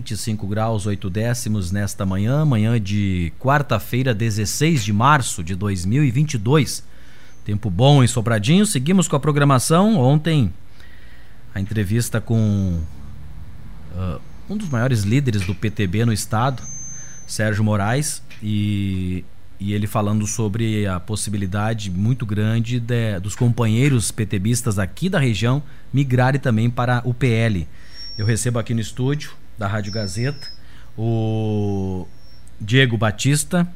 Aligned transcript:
25 0.00 0.46
graus 0.46 0.86
8 0.86 1.10
décimos 1.10 1.70
nesta 1.70 2.06
manhã, 2.06 2.42
manhã 2.44 2.80
de 2.80 3.32
quarta-feira, 3.38 4.14
16 4.14 4.82
de 4.82 4.92
março 4.94 5.44
de 5.44 5.54
2022. 5.54 6.82
Tempo 7.44 7.68
bom 7.68 8.02
em 8.02 8.06
Sobradinho. 8.06 8.64
Seguimos 8.64 9.06
com 9.06 9.16
a 9.16 9.20
programação. 9.20 9.98
Ontem, 9.98 10.50
a 11.54 11.60
entrevista 11.60 12.18
com 12.18 12.80
uh, 13.94 14.20
um 14.48 14.56
dos 14.56 14.70
maiores 14.70 15.02
líderes 15.02 15.44
do 15.44 15.54
PTB 15.54 16.06
no 16.06 16.14
estado, 16.14 16.62
Sérgio 17.26 17.62
Moraes, 17.62 18.22
e, 18.42 19.22
e 19.58 19.74
ele 19.74 19.86
falando 19.86 20.26
sobre 20.26 20.86
a 20.86 20.98
possibilidade 20.98 21.90
muito 21.90 22.24
grande 22.24 22.80
de, 22.80 23.20
dos 23.20 23.36
companheiros 23.36 24.10
PTBistas 24.10 24.78
aqui 24.78 25.10
da 25.10 25.18
região 25.18 25.62
migrarem 25.92 26.40
também 26.40 26.70
para 26.70 27.02
o 27.04 27.12
PL. 27.12 27.68
Eu 28.16 28.24
recebo 28.24 28.58
aqui 28.58 28.72
no 28.72 28.80
estúdio 28.80 29.39
da 29.60 29.68
Rádio 29.68 29.92
Gazeta 29.92 30.48
o 30.96 32.06
Diego 32.60 32.96
Batista, 32.96 33.66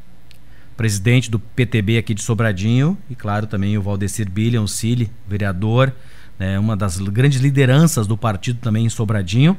presidente 0.77 1.31
do 1.31 1.39
PTB 1.39 1.99
aqui 1.99 2.15
de 2.15 2.23
Sobradinho, 2.23 2.99
e 3.09 3.15
claro 3.15 3.47
também 3.47 3.79
o 3.79 3.83
Valdecir 3.83 4.29
Billion 4.31 4.67
Cili, 4.67 5.11
vereador, 5.27 5.93
né, 6.39 6.59
uma 6.59 6.77
das 6.77 6.99
grandes 6.99 7.41
lideranças 7.41 8.07
do 8.07 8.17
partido 8.17 8.59
também 8.61 8.85
em 8.85 8.89
Sobradinho, 8.89 9.57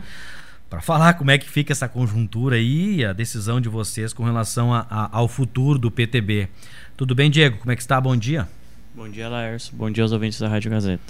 para 0.70 0.82
falar 0.82 1.14
como 1.14 1.32
é 1.32 1.38
que 1.38 1.50
fica 1.50 1.72
essa 1.72 1.88
conjuntura 1.88 2.56
aí 2.56 2.98
e 2.98 3.06
a 3.06 3.14
decisão 3.14 3.62
de 3.62 3.70
vocês 3.70 4.14
com 4.14 4.24
relação 4.24 4.74
a, 4.74 4.86
a, 4.90 5.18
ao 5.18 5.28
futuro 5.28 5.80
do 5.80 5.90
PTB. 5.90 6.50
Tudo 6.98 7.16
bem, 7.16 7.30
Diego? 7.32 7.60
Como 7.60 7.72
é 7.72 7.76
que 7.76 7.82
está? 7.82 8.00
Bom 8.02 8.18
dia. 8.18 8.48
Bom 8.94 9.08
dia, 9.08 9.30
Laércio. 9.30 9.76
Bom 9.76 9.90
dia 9.90 10.04
aos 10.04 10.12
ouvintes 10.12 10.40
da 10.40 10.48
Rádio 10.48 10.72
Gazeta. 10.72 11.02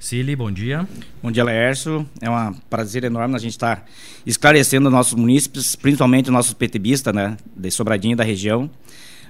Cili, 0.00 0.34
bom 0.34 0.50
dia. 0.50 0.88
Bom 1.22 1.30
dia, 1.30 1.44
Laércio. 1.44 2.08
É 2.22 2.30
um 2.30 2.54
prazer 2.70 3.04
enorme 3.04 3.36
a 3.36 3.38
gente 3.38 3.50
estar 3.50 3.76
tá 3.76 3.84
esclarecendo 4.24 4.88
nossos 4.88 5.12
munícipes, 5.12 5.76
principalmente 5.76 6.30
nossos 6.30 6.54
PTBistas, 6.54 7.14
né, 7.14 7.36
de 7.54 7.70
Sobradinho 7.70 8.16
da 8.16 8.24
região, 8.24 8.70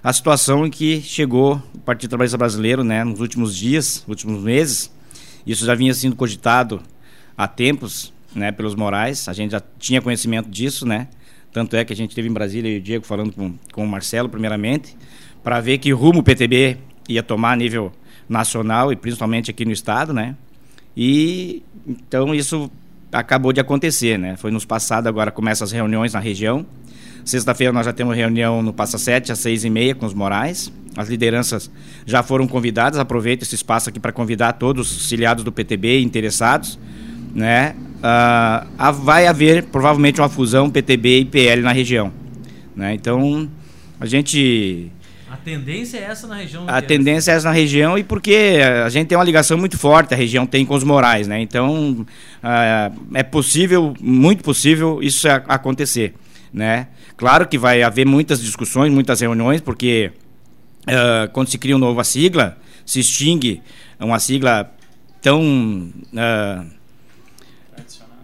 a 0.01 0.13
situação 0.13 0.65
em 0.65 0.71
que 0.71 1.03
chegou 1.03 1.61
o 1.75 1.79
Partido 1.81 2.11
Trabalhista 2.11 2.39
Brasileiro, 2.39 2.85
né, 2.85 3.03
nos 3.03 3.19
últimos 3.19 3.57
dias, 3.57 4.05
últimos 4.07 4.45
meses. 4.45 4.93
Isso 5.45 5.67
já 5.67 5.75
vinha 5.75 5.93
sendo 5.93 6.15
cogitado 6.15 6.81
há 7.37 7.49
tempos, 7.49 8.13
né, 8.33 8.53
pelos 8.53 8.77
Morais. 8.77 9.29
A 9.29 9.33
gente 9.33 9.51
já 9.51 9.63
tinha 9.77 10.01
conhecimento 10.01 10.49
disso, 10.49 10.87
né? 10.87 11.09
Tanto 11.53 11.75
é 11.75 11.85
que 11.85 11.93
a 11.93 11.97
gente 11.97 12.15
teve 12.15 12.29
em 12.29 12.33
Brasília 12.33 12.73
e 12.73 12.79
o 12.79 12.81
Diego 12.81 13.05
falando 13.05 13.33
com, 13.33 13.55
com 13.73 13.83
o 13.83 13.89
Marcelo, 13.89 14.29
primeiramente, 14.29 14.97
para 15.43 15.61
ver 15.61 15.79
que 15.79 15.91
rumo 15.91 16.21
o 16.21 16.23
PTB 16.23 16.79
ia 17.09 17.25
tomar 17.25 17.55
a 17.55 17.57
nível 17.57 17.93
nacional 18.29 18.93
e 18.93 18.97
principalmente 18.97 19.51
aqui 19.51 19.65
no 19.65 19.73
estado, 19.73 20.13
né? 20.13 20.37
E 20.97 21.63
então 21.87 22.35
isso 22.35 22.71
acabou 23.13 23.53
de 23.53 23.61
acontecer, 23.61 24.19
né? 24.19 24.37
Foi 24.37 24.51
nos 24.51 24.65
passado, 24.65 25.07
agora 25.07 25.31
começam 25.31 25.65
as 25.65 25.73
reuniões 25.73 26.13
na 26.13 26.21
região. 26.21 26.65
Sexta-feira 27.25 27.73
nós 27.73 27.85
já 27.87 27.93
temos 27.93 28.17
reunião 28.17 28.63
no 28.63 28.73
Passa 28.73 28.99
Sete, 28.99 29.31
às 29.31 29.39
seis 29.39 29.65
e 29.65 29.71
meia, 29.71 29.95
com 29.95 30.07
os 30.07 30.15
Morais. 30.15 30.73
As 30.97 31.09
lideranças 31.09 31.71
já 32.07 32.23
foram 32.23 32.47
convidadas. 32.47 32.99
Aproveito 32.99 33.43
esse 33.43 33.55
espaço 33.55 33.89
aqui 33.89 34.01
para 34.01 34.13
convidar 34.13 34.55
todos 34.55 34.91
os 34.97 35.09
filiados 35.09 35.45
do 35.45 35.53
PTB 35.53 36.01
interessados. 36.01 36.79
Né? 37.35 37.77
Uh, 37.99 38.93
vai 38.93 39.27
haver 39.27 39.65
provavelmente 39.65 40.21
uma 40.21 40.29
fusão 40.29 40.71
PTB 40.71 41.21
e 41.21 41.25
PL 41.25 41.63
na 41.63 41.73
região. 41.73 42.13
Né? 42.75 42.95
Então, 42.95 43.49
a 44.01 44.07
gente 44.07 44.91
tendência 45.41 45.99
é 45.99 46.03
essa 46.03 46.27
na 46.27 46.37
região? 46.37 46.65
A 46.69 46.81
tendência 46.81 47.33
é 47.33 47.35
essa 47.35 47.49
na 47.49 47.55
região 47.55 47.99
e 47.99 48.05
porque 48.05 48.59
a 48.85 48.89
gente 48.89 49.09
tem 49.09 49.19
uma 49.19 49.25
ligação 49.25 49.59
muito 49.59 49.79
forte, 49.79 50.15
a 50.15 50.17
região 50.17 50.47
tem 50.47 50.65
com 50.65 50.75
os 50.75 50.85
Morais, 50.85 51.27
né? 51.27 51.41
Então, 51.41 52.07
uh, 52.43 53.07
é 53.15 53.23
possível, 53.23 53.95
muito 54.01 54.45
possível, 54.45 55.01
isso 55.03 55.29
acontecer, 55.29 56.15
né? 56.53 56.89
Claro 57.17 57.49
que 57.49 57.59
vai 57.59 57.83
haver 57.83 58.07
muitas 58.07 58.41
discussões, 58.41 58.93
muitas 58.93 59.21
reuniões, 59.21 59.61
porque 59.61 60.13
uh, 60.87 61.31
quando 61.33 61.49
se 61.49 61.59
cria 61.59 61.77
uma 61.77 61.87
nova 61.87 62.05
sigla, 62.05 62.57
se 62.87 63.01
extingue 63.01 63.63
uma 63.99 64.19
sigla 64.19 64.71
tão... 65.21 65.91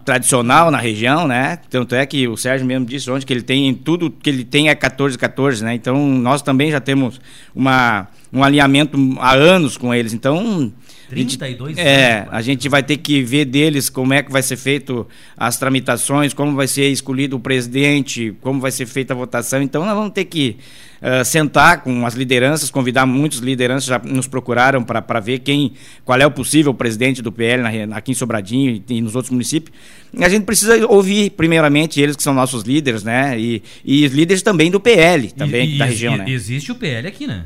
Tradicional 0.07 0.71
na 0.71 0.77
região, 0.77 1.27
né? 1.27 1.59
Tanto 1.69 1.93
é 1.93 2.05
que 2.05 2.29
o 2.29 2.37
Sérgio 2.37 2.65
mesmo 2.65 2.85
disse 2.85 3.11
ontem 3.11 3.25
que 3.25 3.33
ele 3.33 3.41
tem 3.41 3.73
tudo 3.73 4.09
que 4.09 4.29
ele 4.29 4.45
tem 4.45 4.69
é 4.69 4.73
14 4.73 5.17
14, 5.17 5.65
né? 5.65 5.73
Então 5.73 5.97
nós 6.07 6.41
também 6.41 6.71
já 6.71 6.79
temos 6.79 7.19
uma 7.53 8.07
um 8.31 8.41
alinhamento 8.41 8.97
há 9.19 9.33
anos 9.33 9.75
com 9.75 9.93
eles. 9.93 10.13
Então 10.13 10.71
32 11.09 11.77
É, 11.77 12.25
a 12.31 12.41
gente 12.41 12.69
vai 12.69 12.81
ter 12.81 12.95
que 12.95 13.21
ver 13.21 13.43
deles 13.43 13.89
como 13.89 14.13
é 14.13 14.23
que 14.23 14.31
vai 14.31 14.41
ser 14.41 14.55
feito 14.55 15.05
as 15.35 15.59
tramitações, 15.59 16.33
como 16.33 16.55
vai 16.55 16.67
ser 16.67 16.87
escolhido 16.87 17.35
o 17.35 17.39
presidente, 17.41 18.33
como 18.39 18.61
vai 18.61 18.71
ser 18.71 18.85
feita 18.85 19.13
a 19.13 19.17
votação. 19.17 19.61
Então 19.61 19.83
nós 19.83 19.93
vamos 19.93 20.13
ter 20.13 20.23
que 20.23 20.55
uh, 21.01 21.23
sentar 21.25 21.81
com 21.81 22.05
as 22.05 22.13
lideranças, 22.13 22.69
convidar 22.69 23.05
muitos 23.05 23.39
lideranças 23.39 23.85
já 23.85 23.99
nos 23.99 24.27
procuraram 24.27 24.83
para 24.83 25.19
ver 25.19 25.39
quem, 25.39 25.73
qual 26.05 26.19
é 26.19 26.25
o 26.25 26.31
possível 26.31 26.73
presidente 26.73 27.21
do 27.21 27.31
PL 27.31 27.63
na, 27.87 27.97
aqui 27.97 28.11
em 28.11 28.15
Sobradinho 28.15 28.81
e, 28.89 28.95
e, 28.95 29.01
nos 29.01 29.15
outros 29.15 29.31
municípios. 29.31 29.75
A 30.19 30.29
gente 30.29 30.45
precisa 30.45 30.85
ouvir 30.87 31.31
primeiramente 31.31 31.99
eles 31.99 32.15
que 32.15 32.23
são 32.23 32.33
nossos 32.33 32.63
líderes, 32.63 33.03
né? 33.03 33.39
E, 33.39 33.61
e 33.83 34.07
líderes 34.07 34.41
também 34.41 34.71
do 34.71 34.79
PL, 34.79 35.31
também 35.31 35.75
e, 35.75 35.77
da 35.77 35.85
região, 35.85 36.17
né? 36.17 36.25
Existe 36.27 36.71
o 36.71 36.75
PL 36.75 37.07
aqui, 37.07 37.27
né? 37.27 37.45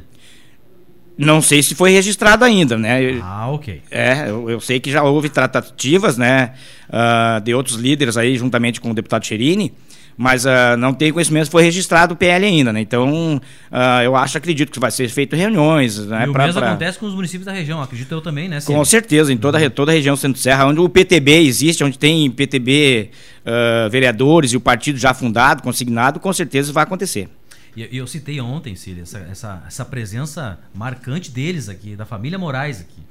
Não 1.17 1.41
sei 1.41 1.61
se 1.61 1.75
foi 1.75 1.91
registrado 1.91 2.43
ainda, 2.43 2.77
né? 2.77 3.19
Ah, 3.21 3.47
ok. 3.51 3.81
É, 3.91 4.29
eu, 4.29 4.49
eu 4.49 4.59
sei 4.59 4.79
que 4.79 4.89
já 4.89 5.03
houve 5.03 5.29
tratativas, 5.29 6.17
né? 6.17 6.53
Uh, 6.89 7.41
de 7.41 7.53
outros 7.53 7.75
líderes 7.75 8.17
aí, 8.17 8.35
juntamente 8.37 8.81
com 8.81 8.89
o 8.91 8.93
deputado 8.93 9.25
Cherini, 9.25 9.71
mas 10.17 10.45
uh, 10.45 10.77
não 10.77 10.93
tenho 10.93 11.13
conhecimento 11.13 11.45
se 11.45 11.51
foi 11.51 11.63
registrado 11.63 12.13
o 12.13 12.17
PL 12.17 12.45
ainda, 12.45 12.71
né? 12.71 12.81
Então, 12.81 13.35
uh, 13.37 14.01
eu 14.03 14.15
acho, 14.15 14.37
acredito 14.37 14.71
que 14.71 14.79
vai 14.79 14.91
ser 14.91 15.09
feito 15.09 15.35
reuniões, 15.35 15.97
né? 16.05 16.25
E 16.25 16.29
o 16.29 16.33
pra, 16.33 16.45
mesmo 16.45 16.59
pra... 16.59 16.69
acontece 16.69 16.99
com 16.99 17.05
os 17.05 17.13
municípios 17.13 17.45
da 17.45 17.51
região, 17.51 17.81
acredito 17.81 18.11
eu 18.11 18.21
também, 18.21 18.47
né? 18.47 18.59
Com 18.61 18.83
certeza, 18.85 19.31
em 19.31 19.37
toda, 19.37 19.69
toda 19.69 19.91
a 19.91 19.95
região 19.95 20.15
Centro-Serra, 20.15 20.65
onde 20.65 20.79
o 20.79 20.89
PTB 20.89 21.41
existe, 21.43 21.83
onde 21.83 21.97
tem 21.97 22.29
PTB 22.29 23.09
uh, 23.45 23.89
vereadores 23.89 24.53
e 24.53 24.57
o 24.57 24.61
partido 24.61 24.97
já 24.97 25.13
fundado, 25.13 25.63
consignado, 25.63 26.19
com 26.19 26.31
certeza 26.33 26.71
vai 26.71 26.83
acontecer. 26.83 27.29
E 27.75 27.97
eu 27.97 28.05
citei 28.05 28.41
ontem, 28.41 28.75
Cília, 28.75 29.03
essa, 29.03 29.19
essa, 29.19 29.63
essa 29.65 29.85
presença 29.85 30.59
marcante 30.73 31.31
deles 31.31 31.69
aqui, 31.69 31.95
da 31.95 32.05
família 32.05 32.37
Moraes 32.37 32.81
aqui. 32.81 33.01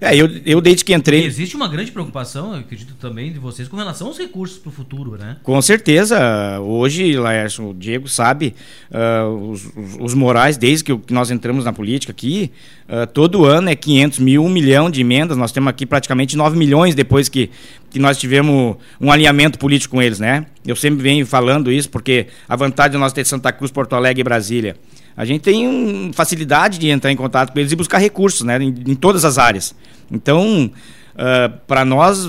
É, 0.00 0.14
eu, 0.14 0.28
eu 0.44 0.60
desde 0.60 0.84
que 0.84 0.94
entrei. 0.94 1.24
Existe 1.24 1.56
uma 1.56 1.68
grande 1.68 1.90
preocupação, 1.90 2.52
eu 2.52 2.60
acredito 2.60 2.94
também, 2.94 3.32
de 3.32 3.38
vocês 3.38 3.66
com 3.68 3.76
relação 3.76 4.08
aos 4.08 4.18
recursos 4.18 4.58
para 4.58 4.68
o 4.68 4.72
futuro, 4.72 5.16
né? 5.16 5.38
Com 5.42 5.60
certeza. 5.62 6.60
Hoje, 6.60 7.16
Laércio, 7.16 7.70
o 7.70 7.74
Diego 7.74 8.08
sabe, 8.08 8.54
uh, 8.90 9.50
os, 9.50 9.70
os, 9.98 10.14
morais, 10.14 10.56
desde 10.56 10.84
que 10.84 11.12
nós 11.12 11.30
entramos 11.30 11.64
na 11.64 11.72
política 11.72 12.12
aqui, 12.12 12.50
uh, 12.88 13.06
todo 13.06 13.44
ano 13.44 13.70
é 13.70 13.74
500 13.74 14.18
mil, 14.18 14.44
1 14.44 14.48
milhão 14.48 14.90
de 14.90 15.00
emendas. 15.00 15.36
Nós 15.36 15.52
temos 15.52 15.70
aqui 15.70 15.86
praticamente 15.86 16.36
9 16.36 16.58
milhões 16.58 16.94
depois 16.94 17.28
que, 17.28 17.50
que 17.90 17.98
nós 17.98 18.18
tivemos 18.18 18.76
um 19.00 19.10
alinhamento 19.10 19.58
político 19.58 19.96
com 19.96 20.02
eles, 20.02 20.20
né? 20.20 20.46
Eu 20.66 20.76
sempre 20.76 21.02
venho 21.02 21.24
falando 21.24 21.72
isso 21.72 21.88
porque 21.88 22.26
a 22.48 22.56
vantagem 22.56 22.92
de 22.92 22.98
nós 22.98 23.12
ter 23.12 23.24
Santa 23.24 23.52
Cruz, 23.52 23.70
Porto 23.70 23.94
Alegre 23.94 24.20
e 24.20 24.24
Brasília 24.24 24.76
a 25.16 25.24
gente 25.24 25.40
tem 25.40 25.66
um, 25.66 26.12
facilidade 26.12 26.78
de 26.78 26.88
entrar 26.88 27.10
em 27.10 27.16
contato 27.16 27.52
com 27.52 27.58
eles 27.58 27.72
e 27.72 27.76
buscar 27.76 27.98
recursos, 27.98 28.42
né, 28.42 28.58
em, 28.62 28.74
em 28.86 28.94
todas 28.94 29.24
as 29.24 29.38
áreas. 29.38 29.74
Então, 30.10 30.66
uh, 30.66 30.72
ah, 31.16 31.48
para 31.66 31.84
nós 31.84 32.28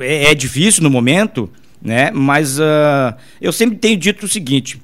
é, 0.00 0.32
é, 0.32 0.34
difícil 0.34 0.82
no 0.82 0.90
momento, 0.90 1.48
né, 1.80 2.10
mas 2.12 2.58
uh, 2.58 3.14
eu 3.40 3.52
sempre 3.52 3.76
tenho 3.76 3.96
dito 3.96 4.26
o 4.26 4.28
seguinte: 4.28 4.82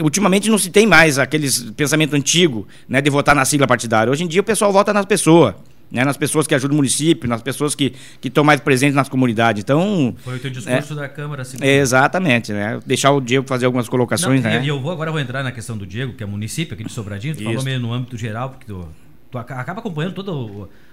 ultimamente 0.00 0.50
não 0.50 0.58
se 0.58 0.70
tem 0.70 0.86
mais 0.86 1.18
aqueles 1.18 1.70
pensamento 1.76 2.14
antigo, 2.14 2.66
né, 2.88 3.00
de 3.00 3.08
votar 3.10 3.34
na 3.34 3.44
sigla 3.44 3.66
partidária. 3.66 4.10
Hoje 4.10 4.24
em 4.24 4.28
dia 4.28 4.40
o 4.40 4.44
pessoal 4.44 4.72
vota 4.72 4.92
na 4.92 5.04
pessoa 5.04 5.56
né, 5.90 6.04
nas 6.04 6.16
pessoas 6.16 6.46
que 6.46 6.54
ajudam 6.54 6.74
o 6.74 6.76
município, 6.76 7.28
nas 7.28 7.42
pessoas 7.42 7.74
que, 7.74 7.94
que 8.20 8.28
estão 8.28 8.44
mais 8.44 8.60
presentes 8.60 8.94
nas 8.94 9.08
comunidades. 9.08 9.62
Então. 9.62 10.14
Foi 10.18 10.36
o 10.36 10.38
teu 10.38 10.50
discurso 10.50 10.92
é, 10.92 10.96
da 10.96 11.08
Câmara, 11.08 11.42
assim. 11.42 11.56
Exatamente, 11.62 12.52
né? 12.52 12.80
Deixar 12.86 13.10
o 13.12 13.20
Diego 13.20 13.46
fazer 13.46 13.66
algumas 13.66 13.88
colocações, 13.88 14.42
Não, 14.42 14.50
né? 14.50 14.62
E 14.62 14.68
eu 14.68 14.80
vou 14.80 14.92
agora 14.92 15.10
vou 15.10 15.20
entrar 15.20 15.42
na 15.42 15.52
questão 15.52 15.76
do 15.76 15.86
Diego, 15.86 16.12
que 16.12 16.22
é 16.22 16.26
município 16.26 16.74
aqui 16.74 16.84
de 16.84 16.92
Sobradinho, 16.92 17.34
tu 17.34 17.40
Isso. 17.40 17.50
falou 17.50 17.64
meio 17.64 17.80
no 17.80 17.92
âmbito 17.92 18.16
geral, 18.16 18.50
porque 18.50 18.66
tu, 18.66 18.86
tu 19.30 19.38
acaba 19.38 19.80
acompanhando 19.80 20.14
toda 20.14 20.32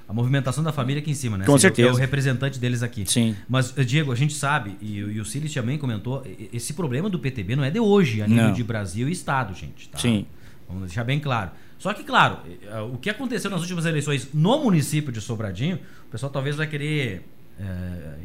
a 0.07 0.13
movimentação 0.13 0.63
da 0.63 0.71
família 0.71 1.01
aqui 1.01 1.11
em 1.11 1.15
cima, 1.15 1.37
né? 1.37 1.45
Com 1.45 1.57
certeza. 1.57 1.89
É 1.89 1.91
o 1.91 1.95
representante 1.95 2.59
deles 2.59 2.83
aqui. 2.83 3.03
Sim. 3.05 3.35
Mas, 3.49 3.73
Diego, 3.85 4.11
a 4.11 4.15
gente 4.15 4.33
sabe, 4.33 4.77
e, 4.81 4.97
e 4.97 5.19
o 5.19 5.25
Silas 5.25 5.53
também 5.53 5.77
comentou, 5.77 6.23
esse 6.53 6.73
problema 6.73 7.09
do 7.09 7.19
PTB 7.19 7.55
não 7.55 7.63
é 7.63 7.71
de 7.71 7.79
hoje, 7.79 8.21
a 8.21 8.27
nível 8.27 8.45
não. 8.45 8.53
de 8.53 8.63
Brasil 8.63 9.09
e 9.09 9.11
Estado, 9.11 9.53
gente. 9.55 9.89
Tá? 9.89 9.97
Sim. 9.97 10.25
Vamos 10.67 10.87
deixar 10.87 11.03
bem 11.03 11.19
claro. 11.19 11.51
Só 11.77 11.93
que, 11.93 12.03
claro, 12.03 12.39
eh, 12.45 12.81
o 12.81 12.97
que 12.97 13.09
aconteceu 13.09 13.51
nas 13.51 13.61
últimas 13.61 13.85
eleições 13.85 14.33
no 14.33 14.63
município 14.63 15.11
de 15.11 15.21
Sobradinho, 15.21 15.79
o 16.07 16.11
pessoal 16.11 16.31
talvez 16.31 16.55
vai 16.55 16.67
querer 16.67 17.25
é, 17.59 18.15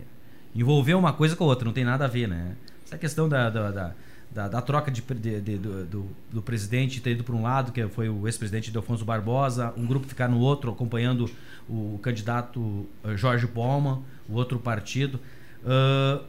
envolver 0.54 0.94
uma 0.94 1.12
coisa 1.12 1.37
com 1.37 1.44
a 1.44 1.46
outra, 1.48 1.64
não 1.64 1.72
tem 1.72 1.84
nada 1.84 2.04
a 2.04 2.08
ver, 2.08 2.28
né? 2.28 2.56
Essa 2.84 2.98
questão 2.98 3.28
da, 3.28 3.50
da, 3.50 3.70
da, 3.70 3.94
da, 4.31 4.48
da 4.48 4.62
troca 4.62 4.90
de, 4.90 5.00
de, 5.00 5.40
de 5.40 5.58
do, 5.58 5.84
do, 5.84 6.06
do, 6.32 6.42
presidente 6.42 7.00
ter 7.00 7.12
ido 7.12 7.22
para 7.22 7.34
um 7.34 7.42
lado, 7.42 7.72
que 7.72 7.87
foi 7.88 8.08
o 8.08 8.26
ex-presidente 8.26 8.70
Delfonso 8.70 9.04
Barbosa, 9.04 9.72
um 9.76 9.87
grupo 9.87 10.06
ficar 10.06 10.28
no 10.28 10.38
outro, 10.38 10.70
acompanhando 10.70 11.31
o 11.69 11.98
candidato 12.02 12.88
eh, 13.04 13.16
Jorge 13.16 13.46
Palma, 13.46 14.02
o 14.28 14.34
outro 14.34 14.58
partido. 14.58 15.20
Uh, 15.62 16.25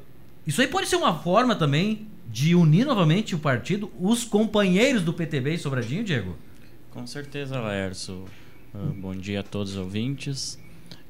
isso 0.45 0.61
aí 0.61 0.67
pode 0.67 0.87
ser 0.87 0.97
uma 0.97 1.15
forma 1.15 1.55
também 1.55 2.07
de 2.31 2.55
unir 2.55 2.85
novamente 2.85 3.35
o 3.35 3.39
partido, 3.39 3.91
os 3.99 4.23
companheiros 4.23 5.03
do 5.03 5.13
PTB 5.13 5.55
em 5.55 5.57
Sobradinho, 5.57 6.03
Diego? 6.03 6.37
Com 6.91 7.05
certeza, 7.05 7.59
Laércio. 7.59 8.25
Uh, 8.73 8.93
bom 8.93 9.13
dia 9.13 9.41
a 9.41 9.43
todos 9.43 9.73
os 9.73 9.77
ouvintes. 9.77 10.57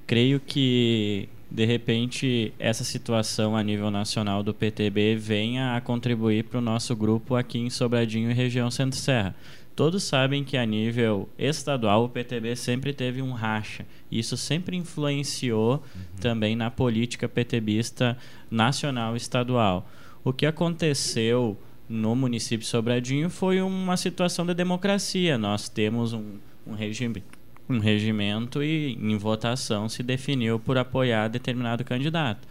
Creio 0.07 0.39
que, 0.39 1.29
de 1.49 1.63
repente, 1.63 2.53
essa 2.57 2.83
situação 2.83 3.55
a 3.55 3.63
nível 3.63 3.91
nacional 3.91 4.41
do 4.41 4.53
PTB 4.53 5.15
venha 5.15 5.75
a 5.75 5.81
contribuir 5.81 6.45
para 6.45 6.57
o 6.57 6.61
nosso 6.61 6.95
grupo 6.95 7.35
aqui 7.35 7.59
em 7.59 7.69
Sobradinho 7.69 8.31
e 8.31 8.33
região 8.33 8.71
Centro-Serra. 8.71 9.35
Todos 9.75 10.03
sabem 10.03 10.43
que 10.43 10.57
a 10.57 10.65
nível 10.65 11.29
estadual 11.37 12.05
o 12.05 12.09
PTB 12.09 12.55
sempre 12.55 12.93
teve 12.93 13.21
um 13.21 13.31
racha. 13.31 13.85
Isso 14.11 14.35
sempre 14.35 14.75
influenciou 14.75 15.73
uhum. 15.75 16.01
também 16.19 16.55
na 16.55 16.69
política 16.69 17.29
PTBista 17.29 18.17
nacional 18.49 19.13
e 19.13 19.17
estadual. 19.17 19.89
O 20.23 20.31
que 20.31 20.45
aconteceu 20.45 21.57
no 21.89 22.15
município 22.15 22.65
Sobradinho 22.65 23.29
foi 23.29 23.61
uma 23.61 23.97
situação 23.97 24.45
de 24.45 24.53
democracia. 24.53 25.37
Nós 25.37 25.67
temos 25.67 26.13
um, 26.13 26.37
um 26.65 26.73
regime 26.73 27.23
um 27.69 27.79
regimento 27.79 28.61
e 28.61 28.93
em 28.93 29.17
votação 29.17 29.87
se 29.87 30.03
definiu 30.03 30.59
por 30.59 30.77
apoiar 30.77 31.29
determinado 31.29 31.83
candidato. 31.85 32.45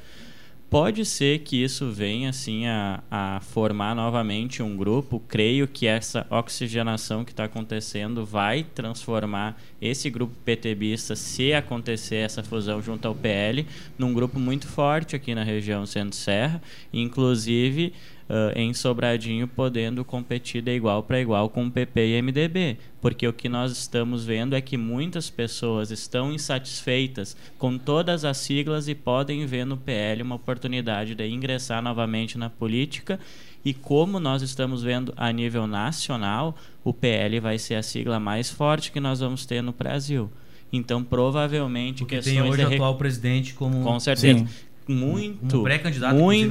Pode 0.70 1.04
ser 1.04 1.40
que 1.40 1.60
isso 1.60 1.90
venha 1.90 2.30
assim 2.30 2.64
a, 2.68 3.02
a 3.10 3.40
formar 3.40 3.92
novamente 3.92 4.62
um 4.62 4.76
grupo. 4.76 5.20
Creio 5.26 5.66
que 5.66 5.84
essa 5.84 6.24
oxigenação 6.30 7.24
que 7.24 7.32
está 7.32 7.42
acontecendo 7.42 8.24
vai 8.24 8.62
transformar 8.62 9.60
esse 9.82 10.08
grupo 10.08 10.32
PTBista, 10.44 11.16
se 11.16 11.52
acontecer 11.52 12.18
essa 12.18 12.44
fusão 12.44 12.80
junto 12.80 13.08
ao 13.08 13.16
PL, 13.16 13.66
num 13.98 14.14
grupo 14.14 14.38
muito 14.38 14.68
forte 14.68 15.16
aqui 15.16 15.34
na 15.34 15.42
região 15.42 15.84
Centro-Serra. 15.84 16.62
Inclusive, 16.92 17.92
uh, 18.30 18.56
em 18.56 18.72
Sobradinho 18.72 19.48
podendo 19.48 20.04
competir 20.04 20.62
de 20.62 20.74
igual 20.74 21.02
para 21.02 21.20
igual 21.20 21.50
com 21.50 21.66
o 21.66 21.70
PP 21.70 22.06
e 22.06 22.22
MDB, 22.22 22.78
porque 23.00 23.26
o 23.26 23.32
que 23.32 23.48
nós 23.48 23.72
estamos 23.72 24.24
vendo 24.24 24.54
é 24.54 24.60
que 24.60 24.76
muitas 24.76 25.28
pessoas 25.28 25.90
estão 25.90 26.32
insatisfeitas 26.32 27.36
com 27.58 27.76
todas 27.76 28.24
as 28.24 28.38
siglas 28.38 28.86
e 28.88 28.94
podem 28.94 29.44
ver 29.44 29.66
no 29.66 29.76
PL 29.76 30.22
uma 30.22 30.36
oportunidade 30.36 31.14
de 31.14 31.26
ingressar 31.26 31.82
novamente 31.82 32.38
na 32.38 32.48
política. 32.48 33.18
E 33.62 33.74
como 33.74 34.18
nós 34.18 34.40
estamos 34.40 34.82
vendo 34.82 35.12
a 35.16 35.30
nível 35.30 35.66
nacional, 35.66 36.56
o 36.82 36.94
PL 36.94 37.40
vai 37.40 37.58
ser 37.58 37.74
a 37.74 37.82
sigla 37.82 38.18
mais 38.18 38.48
forte 38.48 38.90
que 38.90 39.00
nós 39.00 39.20
vamos 39.20 39.44
ter 39.44 39.62
no 39.62 39.72
Brasil. 39.72 40.30
Então, 40.72 41.02
provavelmente, 41.02 41.98
Porque 41.98 42.14
questões 42.16 42.36
tem 42.36 42.48
hoje 42.48 42.64
o 42.64 42.74
atual 42.74 42.94
presidente 42.94 43.52
como 43.54 43.82
com 43.82 43.98
certeza. 43.98 44.38
Sim 44.38 44.69
muito, 44.90 45.62
pré-candidato 45.62 46.16
muito, 46.16 46.50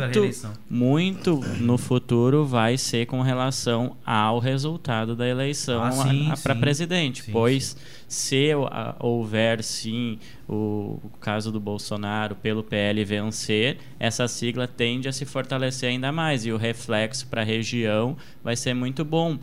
muito 0.69 1.39
no 1.59 1.77
futuro 1.77 2.45
vai 2.45 2.77
ser 2.77 3.05
com 3.05 3.21
relação 3.21 3.97
ao 4.05 4.39
resultado 4.39 5.15
da 5.15 5.27
eleição 5.27 5.83
ah, 5.83 6.35
para 6.41 6.55
presidente, 6.55 7.23
sim, 7.23 7.31
pois 7.31 7.63
sim. 7.65 7.77
se 8.07 8.49
houver 8.99 9.63
sim 9.63 10.17
o, 10.47 10.99
o, 11.03 11.11
caso 11.19 11.51
do 11.51 11.59
Bolsonaro 11.59 12.35
pelo 12.35 12.63
PL 12.63 13.03
vencer, 13.03 13.77
essa 13.99 14.27
sigla 14.27 14.67
tende 14.67 15.07
a 15.07 15.11
se 15.11 15.25
fortalecer 15.25 15.89
ainda 15.89 16.11
mais 16.11 16.45
e 16.45 16.51
o 16.51 16.57
reflexo 16.57 17.27
para 17.27 17.41
a 17.41 17.45
região 17.45 18.15
vai 18.43 18.55
ser 18.55 18.73
muito 18.73 19.03
bom 19.03 19.37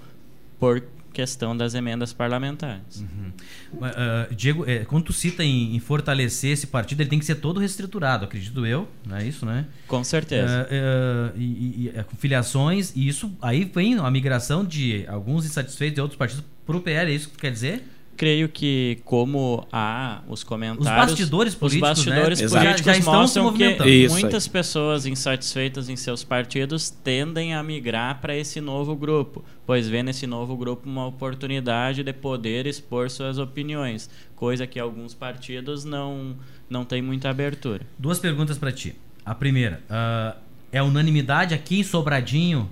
por 0.59 0.83
questão 1.17 1.57
das 1.57 1.75
emendas 1.75 2.13
parlamentares. 2.13 3.01
Uhum. 3.01 3.33
Uh, 3.73 4.35
Diego, 4.35 4.69
é, 4.69 4.85
quando 4.85 5.05
tu 5.05 5.15
cita 5.15 5.43
em, 5.43 5.75
em, 5.75 5.81
fortalecer 5.81 6.51
esse 6.51 6.67
partido, 6.67 7.01
ele 7.01 7.09
tem 7.09 7.19
que 7.19 7.25
ser 7.25 7.37
todo 7.37 7.59
reestruturado, 7.59 8.27
acredito 8.27 8.67
eu, 8.67 8.87
não 9.07 9.17
é 9.17 9.27
isso, 9.27 9.47
né? 9.47 9.65
Com 9.89 10.05
certeza. 10.05 10.69
Uh, 10.71 11.35
uh, 11.35 11.41
e, 11.41 11.45
e, 11.45 11.93
é, 11.95 12.03
com 12.03 12.15
filiações, 12.17 12.93
e 12.95 13.09
isso 13.09 13.35
aí 13.41 13.65
vem 13.65 13.99
a 13.99 14.11
migração 14.11 14.63
de 14.63 15.07
alguns 15.09 15.47
insatisfeitos 15.47 15.95
de 15.95 16.01
outros 16.03 16.19
partidos 16.19 16.45
para 16.67 16.77
o 16.77 16.81
PL, 16.83 17.11
é 17.11 17.15
isso 17.15 17.29
que 17.29 17.35
tu 17.35 17.41
quer 17.41 17.51
dizer? 17.51 17.83
Creio 18.17 18.49
que 18.49 18.99
como 19.05 19.67
há 19.71 20.23
os 20.29 20.43
comentários... 20.43 20.87
Os 20.87 21.09
bastidores 21.09 21.55
políticos, 21.55 21.91
os 21.91 21.97
bastidores 21.97 22.41
né? 22.41 22.49
políticos 22.49 22.85
já, 22.85 22.93
já 23.01 23.05
mostram 23.05 23.53
que 23.53 23.65
Isso 23.87 24.15
muitas 24.15 24.45
aí. 24.47 24.51
pessoas 24.51 25.07
insatisfeitas 25.07 25.89
em 25.89 25.97
seus 25.97 26.25
partidos 26.25 26.91
tendem 26.91 27.55
a 27.55 27.63
migrar 27.63 28.21
para 28.21 28.35
esse 28.35 28.61
novo 28.61 28.97
grupo, 28.97 29.45
pois 29.67 29.89
vê 29.89 30.03
nesse 30.03 30.27
novo 30.27 30.57
grupo 30.57 30.89
uma 30.89 31.07
oportunidade 31.07 32.03
de 32.03 32.13
poder 32.13 32.67
expor 32.67 33.11
suas 33.11 33.39
opiniões, 33.39 34.09
coisa 34.35 34.67
que 34.67 34.81
alguns 34.81 35.15
partidos 35.15 35.85
não, 35.85 36.35
não 36.69 36.85
têm 36.85 37.03
muita 37.03 37.29
abertura. 37.31 37.83
Duas 37.99 38.19
perguntas 38.19 38.57
para 38.59 38.73
ti. 38.73 38.97
A 39.25 39.35
primeira, 39.35 39.83
uh, 39.91 40.39
é 40.73 40.83
unanimidade 40.83 41.55
aqui 41.55 41.81
em 41.81 41.83
Sobradinho 41.83 42.69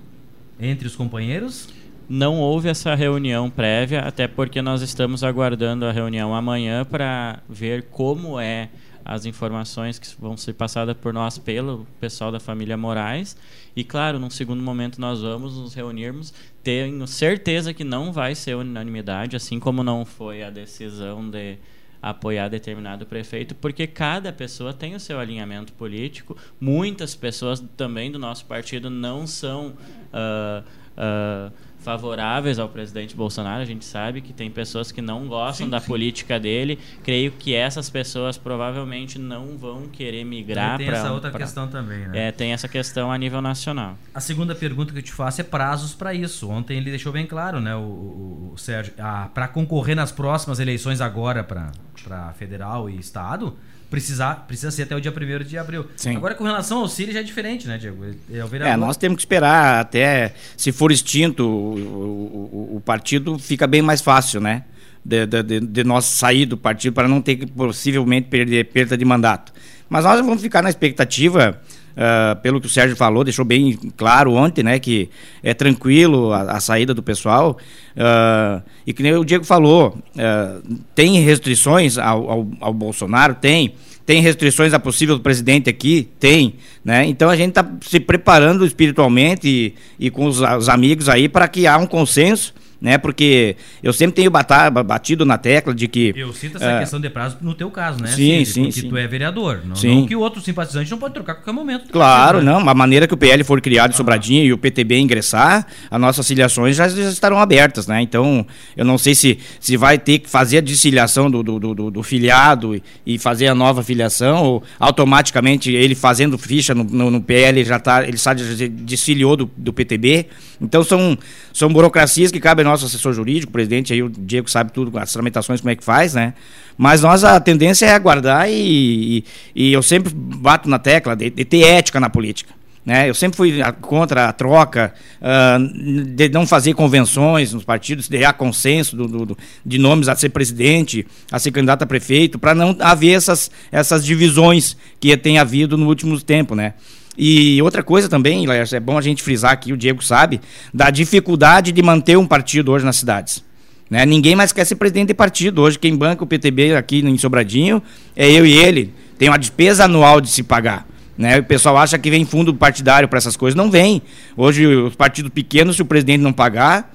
entre 0.59 0.87
os 0.87 0.95
companheiros? 0.95 1.69
Não 2.07 2.39
houve 2.39 2.69
essa 2.69 2.93
reunião 2.93 3.49
prévia, 3.49 4.01
até 4.01 4.27
porque 4.27 4.61
nós 4.61 4.81
estamos 4.81 5.23
aguardando 5.23 5.85
a 5.85 5.91
reunião 5.91 6.35
amanhã 6.35 6.85
para 6.85 7.39
ver 7.49 7.83
como 7.89 8.39
é 8.39 8.69
as 9.03 9.25
informações 9.25 9.97
que 9.97 10.07
vão 10.19 10.35
ser 10.37 10.53
passadas 10.53 10.95
por 10.97 11.13
nós 11.13 11.37
pelo 11.37 11.85
pessoal 11.99 12.31
da 12.31 12.39
família 12.39 12.75
Moraes. 12.77 13.37
E 13.75 13.83
claro, 13.83 14.19
num 14.19 14.29
segundo 14.29 14.61
momento 14.61 15.01
nós 15.01 15.21
vamos 15.21 15.57
nos 15.57 15.73
reunirmos. 15.73 16.33
Tenho 16.63 17.07
certeza 17.07 17.73
que 17.73 17.83
não 17.83 18.11
vai 18.11 18.35
ser 18.35 18.55
unanimidade, 18.55 19.35
assim 19.35 19.59
como 19.59 19.83
não 19.83 20.05
foi 20.05 20.43
a 20.43 20.49
decisão 20.49 21.29
de 21.29 21.57
apoiar 22.01 22.49
determinado 22.49 23.03
prefeito, 23.05 23.55
porque 23.55 23.87
cada 23.87 24.31
pessoa 24.31 24.71
tem 24.71 24.93
o 24.93 24.99
seu 24.99 25.19
alinhamento 25.19 25.73
político. 25.73 26.37
Muitas 26.59 27.15
pessoas 27.15 27.63
também 27.75 28.11
do 28.11 28.19
nosso 28.19 28.45
partido 28.45 28.91
não 28.91 29.25
são 29.25 29.69
uh, 30.13 30.63
uh, 30.97 31.51
favoráveis 31.85 32.57
ao 32.57 32.67
presidente 32.67 33.15
Bolsonaro. 33.15 33.61
A 33.61 33.65
gente 33.65 33.85
sabe 33.85 34.19
que 34.19 34.33
tem 34.33 34.49
pessoas 34.49 34.91
que 34.91 35.01
não 35.01 35.27
gostam 35.27 35.67
sim, 35.67 35.71
da 35.71 35.79
sim. 35.79 35.87
política 35.87 36.39
dele. 36.39 36.79
Creio 37.03 37.31
que 37.31 37.53
essas 37.53 37.89
pessoas 37.89 38.37
provavelmente 38.37 39.19
não 39.19 39.57
vão 39.57 39.87
querer 39.87 40.25
migrar 40.25 40.77
para. 40.77 40.85
Tem 40.85 40.87
essa 40.87 41.11
outra 41.11 41.29
pra, 41.29 41.39
questão 41.39 41.67
também, 41.67 42.07
né? 42.07 42.27
É, 42.27 42.31
tem 42.31 42.51
essa 42.51 42.67
questão 42.67 43.11
a 43.11 43.17
nível 43.17 43.41
nacional. 43.41 43.97
A 44.13 44.19
segunda 44.19 44.55
pergunta 44.55 44.91
que 44.91 44.99
eu 44.99 45.03
te 45.03 45.13
faço 45.13 45.39
é 45.39 45.43
prazos 45.43 45.93
para 45.93 46.13
isso. 46.13 46.49
Ontem 46.49 46.77
ele 46.77 46.89
deixou 46.89 47.13
bem 47.13 47.27
claro, 47.27 47.61
né, 47.61 47.75
o, 47.75 47.79
o, 47.79 48.51
o 48.53 48.57
Sérgio, 48.57 48.93
para 49.33 49.47
concorrer 49.47 49.95
nas 49.95 50.11
próximas 50.11 50.59
eleições 50.59 50.99
agora 50.99 51.43
para 51.43 52.33
federal 52.33 52.89
e 52.89 52.97
estado 52.97 53.55
precisar, 53.95 54.45
precisa 54.45 54.69
ser 54.71 54.83
até 54.83 54.93
o 54.93 54.99
dia 54.99 55.09
1 55.09 55.43
de 55.45 55.57
abril. 55.57 55.85
Sim. 55.95 56.17
Agora, 56.17 56.35
com 56.35 56.43
relação 56.43 56.79
ao 56.79 56.89
Círio, 56.89 57.13
já 57.13 57.21
é 57.21 57.23
diferente, 57.23 57.65
né, 57.65 57.77
Diego? 57.77 58.03
É, 58.03 58.43
o 58.43 58.47
vereador... 58.47 58.73
é 58.73 58.75
nós 58.75 58.97
temos 58.97 59.15
que 59.15 59.21
esperar 59.21 59.79
até, 59.79 60.33
se 60.57 60.73
for 60.73 60.91
extinto 60.91 61.47
o, 61.47 62.71
o, 62.73 62.75
o 62.75 62.81
partido, 62.81 63.39
fica 63.39 63.65
bem 63.65 63.81
mais 63.81 64.01
fácil, 64.01 64.41
né? 64.41 64.65
De, 65.03 65.25
de, 65.25 65.59
de, 65.61 65.83
nós 65.85 66.03
sair 66.05 66.45
do 66.45 66.57
partido 66.57 66.91
para 66.93 67.07
não 67.07 67.21
ter 67.21 67.37
que 67.37 67.45
possivelmente 67.45 68.27
perder 68.27 68.65
perda 68.65 68.97
de 68.97 69.05
mandato. 69.05 69.53
Mas 69.87 70.03
nós 70.03 70.19
vamos 70.19 70.41
ficar 70.41 70.61
na 70.61 70.69
expectativa, 70.69 71.61
uh, 71.95 72.35
pelo 72.41 72.59
que 72.59 72.67
o 72.67 72.69
Sérgio 72.69 72.95
falou, 72.95 73.23
deixou 73.23 73.45
bem 73.45 73.77
claro 73.97 74.33
ontem, 74.33 74.63
né, 74.63 74.79
que 74.79 75.09
é 75.41 75.53
tranquilo 75.53 76.31
a, 76.31 76.53
a 76.53 76.59
saída 76.59 76.93
do 76.93 77.01
pessoal. 77.01 77.57
Uh, 77.95 78.61
e 78.85 78.93
que 78.93 79.01
nem 79.01 79.13
o 79.13 79.23
Diego 79.23 79.43
falou, 79.43 79.97
uh, 80.15 80.79
tem 80.93 81.19
restrições 81.21 81.97
ao, 81.97 82.29
ao, 82.29 82.47
ao 82.59 82.73
Bolsonaro? 82.73 83.35
Tem. 83.35 83.73
Tem 84.05 84.21
restrições 84.21 84.71
a 84.71 84.79
possível 84.79 85.19
presidente 85.19 85.67
aqui? 85.67 86.07
Tem. 86.19 86.55
Né? 86.83 87.07
Então 87.07 87.27
a 87.27 87.35
gente 87.35 87.49
está 87.49 87.67
se 87.81 87.99
preparando 87.99 88.63
espiritualmente 88.65 89.47
e, 89.47 89.73
e 89.99 90.11
com 90.11 90.25
os, 90.25 90.41
os 90.41 90.69
amigos 90.69 91.09
aí 91.09 91.27
para 91.27 91.47
que 91.47 91.65
há 91.65 91.75
um 91.77 91.87
consenso 91.87 92.53
né? 92.79 92.97
Porque 92.97 93.55
eu 93.81 93.93
sempre 93.93 94.15
tenho 94.15 94.31
batido 94.31 95.25
na 95.25 95.37
tecla 95.37 95.73
de 95.73 95.87
que. 95.87 96.13
Eu 96.15 96.33
sinto 96.33 96.57
essa 96.57 96.75
uh, 96.75 96.79
questão 96.79 96.99
de 96.99 97.09
prazo 97.09 97.37
no 97.41 97.53
teu 97.53 97.69
caso, 97.71 98.01
né? 98.01 98.09
Sim, 98.09 98.45
sim. 98.45 98.63
Porque 98.63 98.81
sim. 98.81 98.89
tu 98.89 98.97
é 98.97 99.07
vereador. 99.07 99.61
Não, 99.65 99.75
sim. 99.75 100.01
não 100.01 100.07
que 100.07 100.15
o 100.15 100.19
outro 100.19 100.41
simpatizante 100.41 100.91
não 100.91 100.97
pode 100.97 101.13
trocar 101.13 101.33
a 101.33 101.35
qualquer 101.35 101.51
momento. 101.53 101.91
Claro, 101.91 102.39
né? 102.39 102.51
não. 102.51 102.69
A 102.69 102.73
maneira 102.73 103.07
que 103.07 103.13
o 103.13 103.17
PL 103.17 103.43
for 103.43 103.61
criado 103.61 103.91
em 103.91 103.93
ah. 103.93 103.97
Sobradinho 103.97 104.45
e 104.45 104.53
o 104.53 104.57
PTB 104.57 104.99
ingressar, 104.99 105.65
as 105.89 105.99
nossas 105.99 106.27
filiações 106.27 106.75
já, 106.75 106.87
já, 106.87 107.09
estarão 107.09 107.39
abertas, 107.39 107.87
né? 107.87 108.01
Então, 108.01 108.45
eu 108.75 108.85
não 108.85 108.97
sei 108.97 109.15
se, 109.15 109.39
se 109.59 109.77
vai 109.77 109.97
ter 109.97 110.19
que 110.19 110.29
fazer 110.29 110.57
a 110.59 110.61
desfiliação 110.61 111.29
do, 111.29 111.41
do, 111.41 111.59
do, 111.59 111.91
do 111.91 112.03
filiado 112.03 112.75
e, 112.75 112.83
e, 113.05 113.17
fazer 113.17 113.47
a 113.47 113.55
nova 113.55 113.83
filiação, 113.83 114.43
ou 114.43 114.63
automaticamente 114.79 115.71
ele 115.71 115.95
fazendo 115.95 116.37
ficha 116.37 116.75
no, 116.75 116.83
no, 116.83 117.11
no 117.11 117.21
PL, 117.21 117.63
já 117.63 117.79
tá, 117.79 118.07
ele 118.07 118.17
sabe, 118.17 118.41
desfiliou 118.69 119.35
do, 119.35 119.49
do 119.57 119.73
PTB. 119.73 120.27
Então, 120.61 120.83
são, 120.83 121.17
são 121.53 121.71
burocracias 121.71 122.31
que 122.31 122.39
cabem 122.39 122.65
ao 122.65 122.71
nosso 122.71 122.85
assessor 122.85 123.13
jurídico, 123.13 123.51
presidente 123.51 123.93
aí, 123.93 124.01
o 124.01 124.09
Diego 124.09 124.49
sabe 124.49 124.71
tudo, 124.71 124.97
as 124.97 125.11
tramitações, 125.11 125.61
como 125.61 125.71
é 125.71 125.75
que 125.75 125.83
faz, 125.83 126.13
né? 126.13 126.33
Mas 126.77 127.01
nós, 127.01 127.23
a 127.23 127.39
tendência 127.39 127.85
é 127.85 127.93
aguardar 127.93 128.49
e, 128.49 129.23
e, 129.55 129.69
e 129.69 129.73
eu 129.73 129.81
sempre 129.81 130.13
bato 130.13 130.69
na 130.69 130.79
tecla 130.79 131.15
de, 131.15 131.29
de 131.29 131.45
ter 131.45 131.63
ética 131.63 131.99
na 131.99 132.09
política. 132.09 132.53
Né? 132.85 133.09
Eu 133.09 133.15
sempre 133.15 133.35
fui 133.35 133.53
contra 133.81 134.29
a 134.29 134.33
troca, 134.33 134.93
uh, 135.19 136.05
de 136.15 136.29
não 136.29 136.45
fazer 136.45 136.75
convenções 136.75 137.51
nos 137.51 137.63
partidos, 137.63 138.07
de 138.07 138.19
dar 138.19 138.33
consenso 138.33 138.95
do, 138.95 139.07
do, 139.07 139.37
de 139.65 139.77
nomes 139.79 140.07
a 140.07 140.15
ser 140.15 140.29
presidente, 140.29 141.05
a 141.31 141.39
ser 141.39 141.51
candidato 141.51 141.81
a 141.81 141.87
prefeito, 141.87 142.37
para 142.37 142.53
não 142.53 142.77
haver 142.79 143.13
essas, 143.13 143.49
essas 143.71 144.05
divisões 144.05 144.77
que 144.99 145.17
tem 145.17 145.39
havido 145.39 145.77
no 145.77 145.87
último 145.87 146.21
tempo. 146.21 146.53
Né? 146.53 146.75
E 147.17 147.61
outra 147.61 147.81
coisa 147.81 148.09
também, 148.09 148.45
é 148.49 148.79
bom 148.79 148.97
a 148.97 149.01
gente 149.01 149.23
frisar 149.23 149.51
aqui, 149.51 149.71
o 149.71 149.77
Diego 149.77 150.03
sabe, 150.03 150.41
da 150.73 150.89
dificuldade 150.89 151.71
de 151.71 151.81
manter 151.81 152.17
um 152.17 152.25
partido 152.25 152.71
hoje 152.71 152.83
nas 152.83 152.97
cidades. 152.97 153.43
Né? 153.89 154.05
Ninguém 154.05 154.35
mais 154.35 154.51
quer 154.51 154.65
ser 154.65 154.75
presidente 154.75 155.09
de 155.09 155.13
partido. 155.13 155.61
Hoje, 155.61 155.77
quem 155.77 155.95
banca 155.95 156.23
o 156.23 156.27
PTB 156.27 156.75
aqui 156.75 156.99
em 156.99 157.17
Sobradinho 157.17 157.81
é 158.15 158.29
eu 158.29 158.45
e 158.45 158.53
ele. 158.53 158.93
Tem 159.17 159.29
uma 159.29 159.37
despesa 159.37 159.85
anual 159.85 160.19
de 160.19 160.29
se 160.29 160.43
pagar. 160.43 160.87
Né? 161.17 161.39
O 161.39 161.43
pessoal 161.43 161.77
acha 161.77 161.97
que 161.97 162.09
vem 162.09 162.25
fundo 162.25 162.53
partidário 162.53 163.07
para 163.07 163.17
essas 163.17 163.37
coisas. 163.37 163.55
Não 163.55 163.69
vem. 163.69 164.01
Hoje, 164.35 164.65
os 164.65 164.95
partidos 164.95 165.31
pequenos, 165.31 165.75
se 165.75 165.81
o 165.81 165.85
presidente 165.85 166.21
não 166.21 166.33
pagar, 166.33 166.93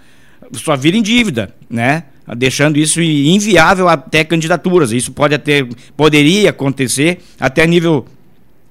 só 0.53 0.77
vira 0.77 0.97
em 0.97 1.03
dívida. 1.03 1.55
Né? 1.69 2.05
Deixando 2.37 2.77
isso 2.77 3.01
inviável 3.01 3.89
até 3.89 4.25
candidaturas. 4.25 4.93
Isso 4.93 5.13
pode 5.13 5.35
até, 5.35 5.67
poderia 5.97 6.51
acontecer 6.51 7.21
até 7.39 7.67
nível 7.67 8.05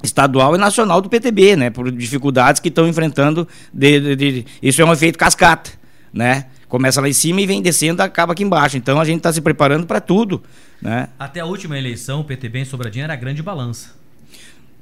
estadual 0.03 0.55
e 0.55 0.57
nacional 0.57 1.01
do 1.01 1.09
PTB, 1.09 1.55
né? 1.55 1.69
Por 1.69 1.91
dificuldades 1.91 2.59
que 2.61 2.69
estão 2.69 2.87
enfrentando. 2.87 3.47
De, 3.73 4.15
de, 4.15 4.15
de, 4.15 4.45
isso 4.61 4.81
é 4.81 4.85
um 4.85 4.93
efeito 4.93 5.17
cascata, 5.17 5.71
né? 6.13 6.45
Começa 6.67 7.01
lá 7.01 7.09
em 7.09 7.13
cima 7.13 7.41
e 7.41 7.47
vem 7.47 7.61
descendo, 7.61 8.01
acaba 8.01 8.33
aqui 8.33 8.43
embaixo. 8.43 8.77
Então 8.77 8.99
a 8.99 9.05
gente 9.05 9.17
está 9.17 9.33
se 9.33 9.41
preparando 9.41 9.85
para 9.85 9.99
tudo, 9.99 10.43
né? 10.81 11.09
Até 11.17 11.39
a 11.39 11.45
última 11.45 11.77
eleição, 11.77 12.21
o 12.21 12.23
PTB 12.23 12.59
em 12.59 12.65
Sobradinho 12.65 13.03
era 13.03 13.15
grande 13.15 13.41
balança. 13.41 13.95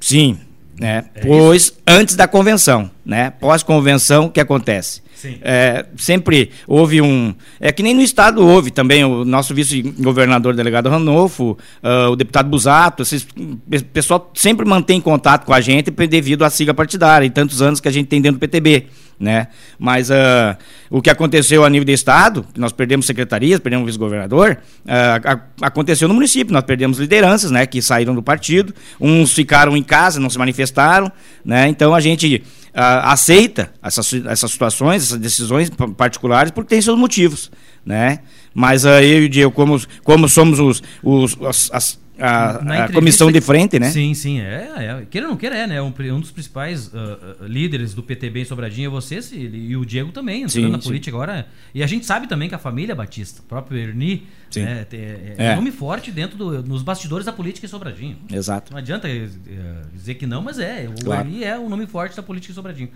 Sim, 0.00 0.38
né? 0.78 1.06
É 1.14 1.20
pois 1.26 1.62
isso? 1.62 1.78
antes 1.86 2.14
da 2.14 2.28
convenção, 2.28 2.90
né? 3.04 3.30
Pós-convenção, 3.30 4.26
o 4.26 4.30
que 4.30 4.40
acontece? 4.40 5.02
É, 5.42 5.86
sempre 5.96 6.50
houve 6.66 7.00
um. 7.00 7.34
É 7.60 7.72
que 7.72 7.82
nem 7.82 7.94
no 7.94 8.00
Estado 8.00 8.46
houve 8.46 8.70
também 8.70 9.04
o 9.04 9.24
nosso 9.24 9.54
vice-governador 9.54 10.54
delegado 10.54 10.88
Ranolfo, 10.88 11.58
uh, 11.82 12.10
o 12.10 12.16
deputado 12.16 12.48
Busato, 12.48 13.02
o 13.02 13.84
pessoal 13.92 14.30
sempre 14.34 14.66
mantém 14.66 15.00
contato 15.00 15.44
com 15.44 15.52
a 15.52 15.60
gente 15.60 15.90
devido 15.90 16.44
à 16.44 16.50
sigla 16.50 16.74
partidária 16.74 17.26
e 17.26 17.30
tantos 17.30 17.60
anos 17.60 17.80
que 17.80 17.88
a 17.88 17.92
gente 17.92 18.06
tem 18.06 18.20
dentro 18.20 18.38
do 18.38 18.40
PTB. 18.40 18.86
Né? 19.18 19.48
Mas 19.78 20.10
uh, 20.10 20.56
o 20.88 21.02
que 21.02 21.10
aconteceu 21.10 21.64
a 21.64 21.70
nível 21.70 21.84
do 21.84 21.90
Estado, 21.90 22.46
nós 22.56 22.72
perdemos 22.72 23.04
secretarias, 23.04 23.58
perdemos 23.58 23.86
vice-governador, 23.86 24.58
uh, 24.84 25.40
aconteceu 25.60 26.06
no 26.06 26.14
município, 26.14 26.52
nós 26.52 26.62
perdemos 26.62 26.98
lideranças 26.98 27.50
né, 27.50 27.66
que 27.66 27.82
saíram 27.82 28.14
do 28.14 28.22
partido, 28.22 28.72
uns 29.00 29.32
ficaram 29.32 29.76
em 29.76 29.82
casa, 29.82 30.20
não 30.20 30.30
se 30.30 30.38
manifestaram, 30.38 31.10
né? 31.44 31.66
então 31.66 31.94
a 31.94 32.00
gente 32.00 32.44
uh, 32.68 33.10
aceita 33.10 33.72
essas, 33.82 34.12
essas 34.12 34.52
situações, 34.52 35.02
essas 35.02 35.18
decisões 35.18 35.68
particulares, 35.96 36.52
porque 36.52 36.68
tem 36.68 36.80
seus 36.80 36.98
motivos, 36.98 37.50
né? 37.84 38.20
Mas 38.54 38.84
eu 38.84 39.02
e 39.02 39.26
o 39.26 39.28
Diego, 39.28 39.52
como, 39.52 39.80
como 40.02 40.28
somos 40.28 40.58
os, 40.58 40.82
os 41.02 41.36
as, 41.42 41.70
as 41.72 41.98
a, 42.18 42.84
a 42.84 42.92
comissão 42.92 43.30
de 43.30 43.40
frente, 43.40 43.78
né? 43.78 43.90
Sim, 43.90 44.12
sim. 44.14 44.40
É, 44.40 44.72
é. 44.76 45.06
Queira 45.08 45.26
ou 45.26 45.30
não 45.30 45.38
queira, 45.38 45.56
é, 45.56 45.66
né? 45.66 45.80
Um, 45.80 45.92
um 46.14 46.20
dos 46.20 46.30
principais 46.30 46.88
uh, 46.88 47.44
líderes 47.46 47.94
do 47.94 48.02
PTB 48.02 48.40
em 48.40 48.44
Sobradinho 48.44 48.86
é 48.86 48.90
você 48.90 49.20
e 49.32 49.76
o 49.76 49.84
Diego 49.84 50.12
também, 50.12 50.42
entrando 50.42 50.66
sim, 50.66 50.70
na 50.70 50.78
política 50.78 51.16
agora. 51.16 51.46
E 51.74 51.82
a 51.82 51.86
gente 51.86 52.04
sabe 52.06 52.26
também 52.26 52.48
que 52.48 52.54
a 52.54 52.58
família 52.58 52.94
Batista, 52.94 53.40
o 53.40 53.44
próprio 53.44 53.78
Erni, 53.78 54.26
né, 54.56 54.86
é, 54.90 54.96
é, 54.96 55.34
é, 55.38 55.56
nome 55.56 55.70
forte 55.70 56.10
dentro 56.10 56.36
do, 56.36 56.62
nos 56.62 56.82
bastidores 56.82 57.26
da 57.26 57.32
política 57.32 57.66
em 57.66 57.68
Sobradinho. 57.68 58.16
Exato. 58.32 58.72
Não 58.72 58.78
adianta 58.78 59.08
eh, 59.08 59.28
dizer 59.92 60.14
que 60.14 60.26
não, 60.26 60.42
mas 60.42 60.58
é. 60.58 60.88
O 60.88 61.04
claro. 61.04 61.28
Erni 61.28 61.44
é 61.44 61.58
o 61.58 61.68
nome 61.68 61.86
forte 61.86 62.16
da 62.16 62.22
política 62.22 62.52
em 62.52 62.54
Sobradinho. 62.54 62.90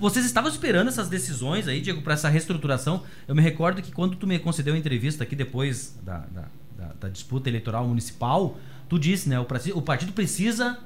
Vocês 0.00 0.24
estavam 0.24 0.50
esperando 0.50 0.88
essas 0.88 1.08
decisões 1.08 1.68
aí, 1.68 1.80
Diego, 1.80 2.02
para 2.02 2.14
essa 2.14 2.28
reestruturação? 2.28 3.04
Eu 3.28 3.34
me 3.34 3.42
recordo 3.42 3.80
que 3.80 3.92
quando 3.92 4.16
tu 4.16 4.26
me 4.26 4.38
concedeu 4.38 4.74
a 4.74 4.78
entrevista 4.78 5.22
aqui 5.22 5.36
depois 5.36 5.96
da, 6.02 6.18
da 6.32 6.44
da, 6.76 6.92
da, 7.00 7.08
disputa 7.08 7.48
eleitoral 7.48 7.86
municipal, 7.86 8.58
tu 8.88 8.98
disse, 8.98 9.28
né? 9.28 9.38
O, 9.38 9.46
o 9.74 9.82
partido 9.82 10.12
precisa 10.12 10.78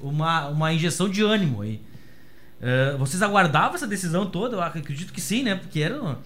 uma, 0.00 0.48
uma 0.48 0.72
injeção 0.72 1.08
de 1.08 1.22
ânimo 1.22 1.62
aí. 1.62 1.80
Uh, 2.60 2.96
vocês 2.98 3.22
aguardavam 3.22 3.74
essa 3.74 3.86
decisão 3.86 4.26
toda? 4.26 4.56
Eu 4.56 4.62
acredito 4.62 5.12
que 5.12 5.20
sim, 5.20 5.42
né? 5.42 5.56
Porque 5.56 5.80
era 5.80 6.18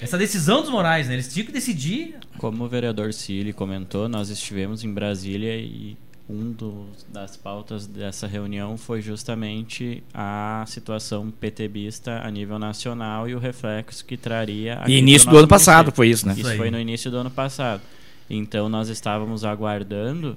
essa 0.00 0.18
decisão 0.18 0.62
dos 0.62 0.70
Moraes, 0.70 1.08
né? 1.08 1.14
Eles 1.14 1.32
tinham 1.32 1.46
que 1.46 1.52
decidir. 1.52 2.16
Como 2.38 2.64
o 2.64 2.68
vereador 2.68 3.12
Cili 3.12 3.52
comentou, 3.52 4.08
nós 4.08 4.30
estivemos 4.30 4.82
em 4.82 4.92
Brasília 4.92 5.56
e 5.56 5.96
um 6.28 6.52
dos, 6.52 7.04
das 7.08 7.36
pautas 7.36 7.86
dessa 7.86 8.26
reunião 8.26 8.76
foi 8.76 9.02
justamente 9.02 10.02
a 10.14 10.64
situação 10.66 11.30
PTBista 11.30 12.20
a 12.24 12.30
nível 12.30 12.58
nacional 12.58 13.28
e 13.28 13.34
o 13.34 13.38
reflexo 13.38 14.04
que 14.04 14.16
traria. 14.16 14.80
E 14.86 14.96
início 14.96 15.28
do 15.28 15.36
ano 15.36 15.48
passado 15.48 15.92
foi 15.92 16.08
isso, 16.08 16.26
né? 16.26 16.32
Isso, 16.32 16.46
isso 16.46 16.56
foi 16.56 16.70
no 16.70 16.78
início 16.78 17.10
do 17.10 17.18
ano 17.18 17.30
passado. 17.30 17.82
Então 18.30 18.68
nós 18.68 18.88
estávamos 18.88 19.44
aguardando. 19.44 20.36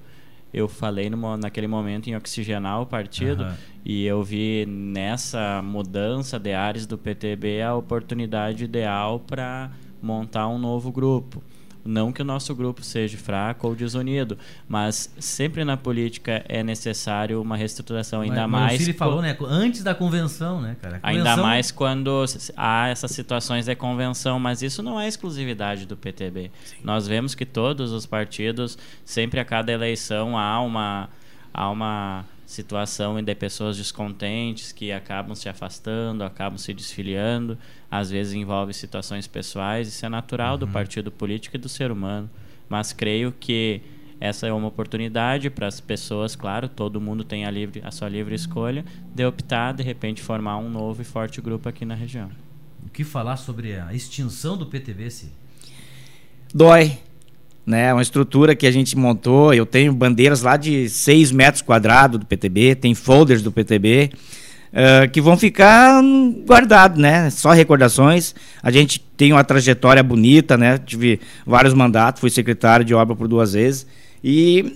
Eu 0.52 0.68
falei 0.68 1.10
no, 1.10 1.38
naquele 1.38 1.68
momento 1.68 2.10
em 2.10 2.16
oxigenar 2.16 2.82
o 2.82 2.86
partido 2.86 3.44
uhum. 3.44 3.54
e 3.86 4.06
eu 4.06 4.22
vi 4.24 4.66
nessa 4.68 5.62
mudança 5.64 6.40
de 6.40 6.54
áreas 6.54 6.86
do 6.86 6.98
PTB 6.98 7.62
a 7.62 7.76
oportunidade 7.76 8.64
ideal 8.64 9.20
para 9.20 9.72
montar 10.02 10.48
um 10.48 10.60
novo 10.60 10.92
grupo. 10.92 11.42
Não 11.86 12.12
que 12.14 12.22
o 12.22 12.26
nosso 12.26 12.56
grupo 12.56 12.82
seja 12.82 13.18
fraco 13.18 13.68
ou 13.68 13.76
desunido, 13.76 14.38
mas 14.68 15.14
sempre 15.20 15.66
na 15.66 15.76
política 15.76 16.44
é 16.48 16.64
necessário 16.64 17.42
uma 17.42 17.58
reestruturação, 17.58 18.22
ainda 18.22 18.48
mas, 18.48 18.62
mais. 18.62 18.72
Mas 18.74 18.82
ele 18.88 18.98
falou, 18.98 19.22
né? 19.22 19.38
Antes 19.42 19.84
da 19.84 19.94
convenção, 19.94 20.62
né, 20.62 20.78
cara? 20.82 21.00
Convenção... 21.00 21.32
Ainda 21.32 21.38
mais 21.38 21.72
quando 21.72 22.24
há 22.56 22.88
essas 22.88 23.12
situações 23.12 23.66
de 23.66 23.76
convenção, 23.76 24.40
mas 24.40 24.62
isso 24.62 24.82
não 24.82 25.00
é 25.00 25.08
exclusividade 25.08 25.86
do 25.86 25.98
PTB. 25.98 26.52
Sim. 26.64 26.78
Nós 26.84 27.08
vemos 27.08 27.36
que 27.36 27.46
todos 27.46 27.92
os 27.92 28.06
partidos, 28.06 28.78
sempre 29.04 29.40
a 29.40 29.46
cada 29.46 29.72
eleição, 29.72 30.38
há 30.38 30.62
uma. 30.62 31.10
Há 31.56 31.70
uma 31.70 32.26
situação 32.54 33.22
de 33.22 33.36
pessoas 33.36 33.78
descontentes 33.78 34.72
que 34.72 34.92
acabam 34.92 35.36
se 35.36 35.50
afastando, 35.50 36.24
acabam 36.24 36.58
se 36.58 36.74
desfiliando, 36.74 37.58
às 37.90 38.10
vezes 38.10 38.34
envolve 38.34 38.74
situações 38.74 39.28
pessoais, 39.28 39.88
isso 39.88 40.06
é 40.06 40.10
natural 40.10 40.54
uhum. 40.54 40.60
do 40.60 40.68
partido 40.68 41.12
político 41.12 41.56
e 41.56 41.60
do 41.60 41.68
ser 41.68 41.92
humano, 41.92 42.30
mas 42.70 42.94
creio 42.94 43.32
que 43.32 43.82
essa 44.20 44.48
é 44.48 44.54
uma 44.54 44.68
oportunidade 44.68 45.50
para 45.50 45.68
as 45.68 45.82
pessoas, 45.82 46.36
claro, 46.36 46.70
todo 46.70 47.02
mundo 47.02 47.24
tem 47.24 47.46
a, 47.46 47.52
livre, 47.52 47.82
a 47.84 47.92
sua 47.92 48.08
livre 48.08 48.36
escolha, 48.36 48.86
de 49.14 49.26
optar, 49.26 49.74
de 49.74 49.84
repente, 49.84 50.22
formar 50.22 50.58
um 50.58 50.70
novo 50.70 51.02
e 51.02 51.06
forte 51.06 51.42
grupo 51.42 51.68
aqui 51.68 51.84
na 51.84 51.96
região. 51.96 52.30
O 52.86 52.90
que 52.90 53.04
falar 53.04 53.38
sobre 53.38 53.78
a 53.78 53.94
extinção 53.94 54.58
do 54.58 54.66
PTB, 54.68 55.10
se 55.10 55.32
Dói, 56.54 57.00
né? 57.66 57.94
Uma 57.94 58.02
estrutura 58.02 58.56
que 58.56 58.68
a 58.68 58.72
gente 58.72 58.98
montou. 58.98 59.54
Eu 59.54 59.66
tenho 59.66 59.94
bandeiras 59.94 60.42
lá 60.42 60.58
de 60.58 60.90
6 60.90 61.32
metros 61.32 61.62
quadrados 61.62 62.20
do 62.20 62.26
PTB, 62.26 62.76
tem 62.76 62.94
folders 62.94 63.42
do 63.42 63.52
PTB. 63.52 64.12
Uh, 64.74 65.08
que 65.12 65.22
vão 65.22 65.38
ficar 65.38 66.02
guardados, 66.48 66.98
né? 66.98 67.30
Só 67.30 67.52
recordações. 67.52 68.34
A 68.62 68.72
gente 68.72 69.00
tem 69.16 69.32
uma 69.32 69.44
trajetória 69.44 70.02
bonita, 70.02 70.58
né? 70.58 70.80
Tive 70.80 71.20
vários 71.46 71.76
mandatos, 71.76 72.20
fui 72.20 72.32
secretário 72.32 72.84
de 72.84 72.94
obra 72.94 73.16
por 73.16 73.28
duas 73.28 73.54
vezes. 73.54 73.86
E 74.24 74.76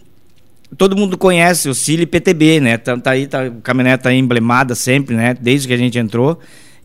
todo 0.78 0.96
mundo 0.96 1.18
conhece 1.18 1.68
o 1.68 1.74
Cile 1.74 2.06
PTB, 2.06 2.60
né? 2.60 2.78
Tá, 2.78 2.96
tá 2.96 3.12
aí, 3.12 3.26
tá, 3.26 3.46
a 3.46 3.52
caminhonete 3.64 4.04
tá 4.04 4.10
aí 4.10 4.20
emblemada 4.20 4.76
sempre, 4.76 5.16
né? 5.16 5.36
Desde 5.40 5.68
que 5.68 5.74
a 5.74 5.78
gente 5.78 5.98
entrou. 5.98 6.40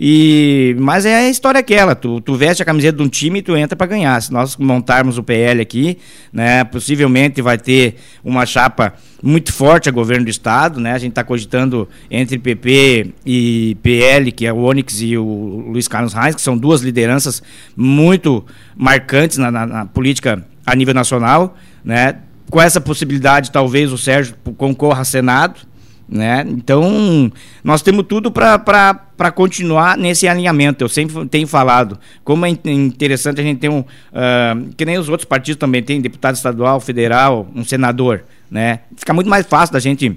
E, 0.05 0.75
mas 0.81 1.07
é 1.07 1.15
a 1.15 1.31
história 1.31 1.61
aquela, 1.61 1.95
tu, 1.95 2.21
tu 2.21 2.35
veste 2.35 2.61
a 2.61 2.67
camiseta 2.67 2.97
de 2.99 3.05
um 3.05 3.09
time 3.09 3.39
e 3.39 3.43
tu 3.43 3.57
entra 3.57 3.77
para 3.77 3.87
ganhar. 3.87 4.21
Se 4.21 4.33
nós 4.33 4.57
montarmos 4.57 5.17
o 5.17 5.23
PL 5.23 5.63
aqui, 5.63 5.97
né, 6.33 6.65
possivelmente 6.65 7.41
vai 7.41 7.57
ter 7.57 7.95
uma 8.25 8.45
chapa 8.45 8.95
muito 9.23 9.53
forte 9.53 9.89
a 9.89 9.93
governo 9.93 10.25
do 10.25 10.29
estado, 10.29 10.81
né? 10.81 10.91
A 10.91 10.99
gente 10.99 11.11
está 11.11 11.23
cogitando 11.23 11.89
entre 12.11 12.37
PP 12.37 13.13
e 13.25 13.77
PL, 13.81 14.33
que 14.33 14.45
é 14.45 14.53
o 14.53 14.65
Onyx 14.65 15.01
e 15.03 15.17
o 15.17 15.67
Luiz 15.69 15.87
Carlos 15.87 16.15
Reis, 16.15 16.35
que 16.35 16.43
são 16.43 16.59
duas 16.59 16.81
lideranças 16.81 17.41
muito 17.77 18.45
marcantes 18.75 19.39
na, 19.39 19.53
na, 19.53 19.65
na 19.65 19.87
política 19.87 20.45
a 20.67 20.75
nível 20.75 20.95
nacional, 20.95 21.57
né? 21.85 22.17
Com 22.51 22.61
essa 22.61 22.81
possibilidade, 22.81 23.53
talvez 23.53 23.93
o 23.93 23.97
Sérgio 23.97 24.35
concorra 24.57 25.03
a 25.03 25.05
Senado, 25.05 25.61
né? 26.09 26.45
Então, 26.49 27.31
nós 27.63 27.83
temos 27.83 28.05
tudo 28.07 28.31
para 28.31 29.31
continuar 29.35 29.97
nesse 29.97 30.29
alinhamento. 30.29 30.85
Eu 30.85 30.89
sempre 30.89 31.27
tenho 31.27 31.47
falado. 31.47 31.99
Como 32.25 32.45
é 32.45 32.51
interessante 32.51 33.41
a 33.41 33.45
gente 33.45 33.59
ter 33.59 33.69
um. 33.69 33.81
Uh, 33.81 34.75
que 34.77 34.85
nem 34.85 34.99
os 34.99 35.09
outros 35.09 35.25
partidos 35.27 35.59
também 35.59 35.83
tem 35.83 36.01
deputado 36.01 36.35
estadual, 36.35 36.81
federal, 36.81 37.49
um 37.55 37.65
senador. 37.65 38.25
Né? 38.51 38.81
Fica 38.97 39.13
muito 39.13 39.31
mais 39.31 39.47
fácil 39.47 39.73
da 39.73 39.81
gente 39.81 40.17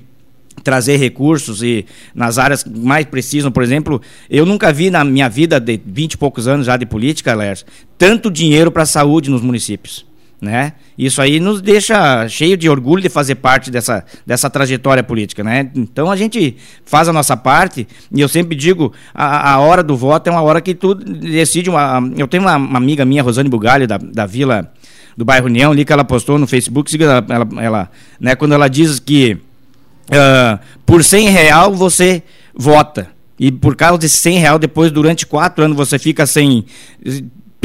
trazer 0.64 0.98
recursos 0.98 1.62
e 1.62 1.86
nas 2.14 2.38
áreas 2.38 2.64
que 2.64 2.70
mais 2.70 3.06
precisam, 3.06 3.52
por 3.52 3.62
exemplo, 3.62 4.02
eu 4.30 4.46
nunca 4.46 4.72
vi 4.72 4.90
na 4.90 5.04
minha 5.04 5.30
vida 5.30 5.60
de 5.60 5.80
20 5.86 6.14
e 6.14 6.18
poucos 6.18 6.48
anos 6.48 6.66
já 6.66 6.78
de 6.78 6.86
política, 6.86 7.36
Lércio, 7.36 7.66
tanto 7.98 8.32
dinheiro 8.32 8.72
para 8.72 8.84
a 8.84 8.86
saúde 8.86 9.30
nos 9.30 9.42
municípios 9.42 10.06
né? 10.46 10.74
Isso 10.98 11.22
aí 11.22 11.40
nos 11.40 11.62
deixa 11.62 12.28
cheio 12.30 12.56
de 12.56 12.70
orgulho 12.70 13.02
de 13.02 13.10
fazer 13.10 13.36
parte 13.36 13.70
dessa, 13.70 14.06
dessa 14.26 14.50
trajetória 14.50 15.04
política, 15.04 15.44
né? 15.44 15.70
Então 15.76 16.10
a 16.10 16.16
gente 16.16 16.56
faz 16.86 17.10
a 17.10 17.14
nossa 17.14 17.36
parte 17.36 17.88
e 18.12 18.22
eu 18.22 18.30
sempre 18.30 18.56
digo 18.56 18.94
a, 19.14 19.54
a 19.54 19.60
hora 19.60 19.84
do 19.84 19.98
voto 19.98 20.28
é 20.28 20.32
uma 20.32 20.42
hora 20.42 20.62
que 20.62 20.74
tu 20.74 20.96
decide 20.96 21.70
uma, 21.70 22.02
eu 22.16 22.28
tenho 22.28 22.44
uma, 22.44 22.56
uma 22.56 22.78
amiga 22.78 23.04
minha 23.04 23.22
Rosane 23.22 23.50
Bugalho 23.50 23.88
da, 23.88 23.98
da 23.98 24.26
Vila 24.26 24.72
do 25.18 25.26
bairro 25.26 25.48
União 25.48 25.72
ali 25.72 25.84
que 25.84 25.92
ela 25.92 26.04
postou 26.04 26.38
no 26.38 26.48
Facebook 26.48 26.96
ela, 27.02 27.26
ela, 27.30 27.48
ela 27.62 27.92
né 28.20 28.36
quando 28.36 28.54
ela 28.54 28.70
diz 28.70 29.00
que 29.00 29.34
uh, 29.34 30.60
por 30.86 31.04
100 31.04 31.30
real 31.30 31.74
você 31.74 32.24
vota. 32.56 33.10
E 33.38 33.52
por 33.52 33.76
causa 33.76 33.98
de 33.98 34.08
100 34.08 34.40
reais, 34.40 34.60
depois, 34.60 34.92
durante 34.92 35.26
quatro 35.26 35.64
anos, 35.64 35.76
você 35.76 36.00
fica 36.00 36.26
sem 36.26 36.66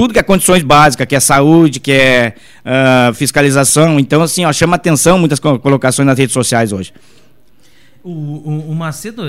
tudo 0.01 0.15
que 0.15 0.19
é 0.19 0.23
condições 0.23 0.63
básicas, 0.63 1.07
que 1.07 1.15
é 1.15 1.21
saúde, 1.21 1.79
que 1.79 1.93
é 1.93 2.35
uh, 2.65 3.13
fiscalização. 3.13 4.01
Então, 4.01 4.23
assim, 4.23 4.47
ó, 4.47 4.53
chama 4.53 4.77
atenção 4.77 5.19
muitas 5.19 5.39
colocações 5.39 6.07
nas 6.07 6.19
redes 6.19 6.33
sociais 6.33 6.73
hoje. 6.73 6.91
O, 8.03 8.11
o, 8.11 8.71
o, 8.71 8.75
Macedo, 8.75 9.23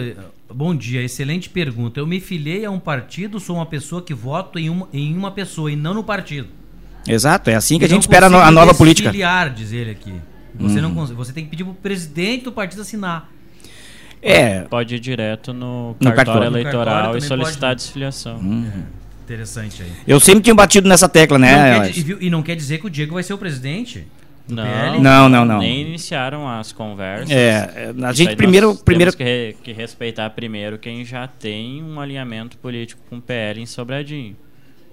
bom 0.49 0.73
dia, 0.73 1.03
excelente 1.03 1.49
pergunta. 1.49 1.99
Eu 1.99 2.07
me 2.07 2.21
filiei 2.21 2.63
a 2.63 2.71
um 2.71 2.79
partido, 2.79 3.37
sou 3.37 3.57
uma 3.57 3.65
pessoa 3.65 4.01
que 4.01 4.13
voto 4.13 4.57
em 4.57 4.69
uma, 4.69 4.87
em 4.93 5.13
uma 5.13 5.31
pessoa 5.31 5.69
e 5.69 5.75
não 5.75 5.93
no 5.93 6.05
partido. 6.05 6.47
Exato, 7.05 7.49
é 7.49 7.55
assim 7.55 7.77
que 7.77 7.83
a 7.83 7.89
gente 7.89 8.03
espera 8.03 8.27
a 8.27 8.49
nova 8.49 8.73
política. 8.73 9.11
filiar, 9.11 9.53
diz 9.53 9.73
ele 9.73 9.91
aqui. 9.91 10.13
Você, 10.55 10.79
hum. 10.79 10.83
não 10.83 11.05
você 11.07 11.33
tem 11.33 11.43
que 11.43 11.49
pedir 11.49 11.65
para 11.65 11.71
o 11.71 11.75
presidente 11.75 12.45
do 12.45 12.51
partido 12.53 12.81
assinar. 12.81 13.29
É. 14.21 14.61
Pode 14.61 14.95
ir 14.95 14.99
direto 15.01 15.51
no, 15.51 15.89
no 15.89 15.93
cartório, 15.95 16.15
cartório 16.15 16.47
eleitoral 16.47 16.85
no 16.85 16.85
cartório 16.85 17.17
e 17.17 17.21
solicitar 17.27 17.71
pode... 17.71 17.81
desfiliação. 17.81 18.37
Uhum. 18.37 19.00
Interessante 19.31 19.81
aí. 19.81 19.91
Eu 20.05 20.19
sempre 20.19 20.43
tinha 20.43 20.53
batido 20.53 20.89
nessa 20.89 21.07
tecla, 21.07 21.39
né? 21.39 21.79
Não 21.79 21.81
quer, 21.81 22.23
e, 22.23 22.29
não 22.29 22.43
quer 22.43 22.55
dizer 22.55 22.79
que 22.79 22.87
o 22.87 22.89
Diego 22.89 23.13
vai 23.13 23.23
ser 23.23 23.33
o 23.33 23.37
presidente? 23.37 24.05
Não, 24.45 24.99
não, 24.99 25.29
não, 25.29 25.45
não. 25.45 25.59
Nem 25.59 25.87
iniciaram 25.87 26.49
as 26.49 26.73
conversas. 26.73 27.31
É, 27.31 27.93
a 28.03 28.11
gente 28.11 28.35
primeiro, 28.35 28.75
primeiro 28.75 29.15
que, 29.15 29.23
re, 29.23 29.55
que 29.63 29.71
respeitar 29.71 30.29
primeiro 30.31 30.77
quem 30.77 31.05
já 31.05 31.27
tem 31.27 31.81
um 31.81 32.01
alinhamento 32.01 32.57
político 32.57 33.01
com 33.09 33.19
o 33.19 33.21
PL 33.21 33.61
em 33.61 33.65
Sobradinho. 33.65 34.35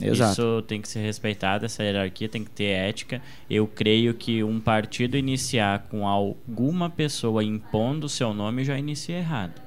Exato. 0.00 0.33
Isso 0.33 0.62
tem 0.68 0.80
que 0.80 0.88
ser 0.88 1.00
respeitado, 1.00 1.66
essa 1.66 1.83
hierarquia 1.83 2.28
tem 2.28 2.45
que 2.45 2.50
ter 2.50 2.66
ética. 2.66 3.21
Eu 3.50 3.66
creio 3.66 4.14
que 4.14 4.45
um 4.45 4.61
partido 4.61 5.16
iniciar 5.16 5.88
com 5.90 6.07
alguma 6.07 6.88
pessoa 6.88 7.42
impondo 7.42 8.09
seu 8.09 8.33
nome 8.33 8.64
já 8.64 8.78
inicia 8.78 9.18
errado. 9.18 9.61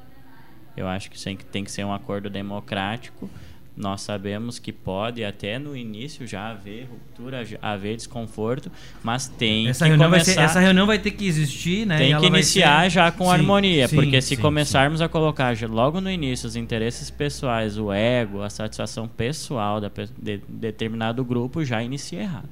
Eu 0.77 0.87
acho 0.87 1.11
que 1.11 1.17
tem 1.51 1.65
que 1.65 1.71
ser 1.71 1.83
um 1.83 1.93
acordo 1.93 2.29
democrático 2.29 3.29
nós 3.81 4.01
sabemos 4.01 4.59
que 4.59 4.71
pode 4.71 5.23
até 5.23 5.57
no 5.57 5.75
início 5.75 6.27
já 6.27 6.51
haver 6.51 6.87
ruptura, 6.89 7.45
haver 7.61 7.97
desconforto, 7.97 8.71
mas 9.03 9.27
tem 9.27 9.67
essa 9.67 9.89
que 9.89 9.97
começar... 9.97 10.09
Vai 10.09 10.19
ser, 10.23 10.39
essa 10.39 10.59
reunião 10.59 10.85
vai 10.85 10.99
ter 10.99 11.11
que 11.11 11.25
existir, 11.25 11.85
né? 11.85 11.97
Tem 11.97 12.17
que 12.17 12.25
iniciar 12.27 12.83
ser... 12.83 12.89
já 12.91 13.11
com 13.11 13.25
sim, 13.25 13.31
harmonia, 13.31 13.87
sim, 13.87 13.95
porque 13.95 14.21
se 14.21 14.35
sim, 14.35 14.41
começarmos 14.41 15.01
a 15.01 15.09
colocar 15.09 15.57
logo 15.67 15.99
no 15.99 16.11
início 16.11 16.47
os 16.47 16.55
interesses 16.55 17.09
pessoais, 17.09 17.77
o 17.77 17.91
ego, 17.91 18.43
a 18.43 18.49
satisfação 18.49 19.07
pessoal 19.07 19.81
da, 19.81 19.91
de 20.17 20.41
determinado 20.47 21.25
grupo, 21.25 21.65
já 21.65 21.81
inicia 21.81 22.21
errado. 22.21 22.49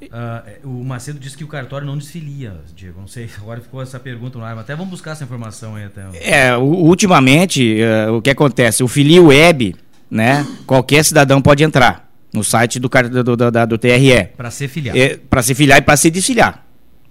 Uh, 0.00 0.68
o 0.68 0.84
Macedo 0.84 1.18
disse 1.18 1.36
que 1.36 1.42
o 1.42 1.48
cartório 1.48 1.86
não 1.86 1.98
desfilia, 1.98 2.54
Diego. 2.74 3.00
Não 3.00 3.08
sei, 3.08 3.28
agora 3.40 3.60
ficou 3.60 3.82
essa 3.82 3.98
pergunta 3.98 4.38
no 4.38 4.44
ar, 4.44 4.54
mas 4.54 4.64
até 4.64 4.76
vamos 4.76 4.90
buscar 4.90 5.12
essa 5.12 5.24
informação 5.24 5.74
aí 5.74 5.84
até. 5.84 6.02
É, 6.20 6.56
ultimamente, 6.56 7.78
uh, 7.82 8.14
o 8.14 8.22
que 8.22 8.30
acontece? 8.30 8.82
O 8.82 8.88
filio 8.88 9.26
web, 9.26 9.74
né? 10.10 10.46
Qualquer 10.66 11.04
cidadão 11.04 11.42
pode 11.42 11.64
entrar 11.64 12.08
no 12.32 12.44
site 12.44 12.78
do, 12.78 12.88
do, 12.88 13.36
do, 13.36 13.66
do, 13.66 13.78
TRE. 13.78 14.28
Para 14.36 14.50
ser 14.50 14.68
filiar. 14.68 14.96
É, 14.96 15.16
para 15.16 15.42
ser 15.42 15.54
filiar 15.54 15.78
e 15.78 15.82
para 15.82 15.96
se 15.96 16.10
desfiliar. 16.10 16.64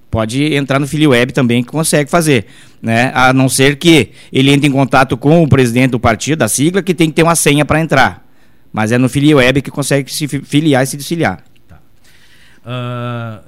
Pode 0.10 0.56
entrar 0.56 0.79
no 0.79 0.88
filio 0.88 1.10
web 1.10 1.34
também 1.34 1.62
que 1.62 1.70
consegue 1.70 2.10
fazer, 2.10 2.46
né? 2.82 3.12
A 3.13 3.34
não 3.34 3.50
ser 3.50 3.75
que 3.75 4.12
ele 4.32 4.51
entre 4.51 4.70
em 4.70 4.72
contato 4.72 5.17
com 5.17 5.44
o 5.44 5.50
presidente 5.50 5.91
do 5.91 6.00
partido, 6.00 6.39
da 6.39 6.48
sigla, 6.48 6.82
que 6.82 6.94
tem 6.94 7.10
que 7.10 7.15
ter 7.15 7.24
uma 7.24 7.36
senha 7.36 7.65
para 7.65 7.82
entrar. 7.82 8.25
Mas 8.72 8.91
é 8.94 8.98
no 8.98 9.10
filio 9.10 9.38
web 9.38 9.62
que 9.62 9.70
consegue 9.70 10.12
se 10.12 10.27
filiar 10.27 10.84
e 10.84 10.88
se 10.88 10.96
desfiliar. 10.96 11.44
Uh, 12.67 13.39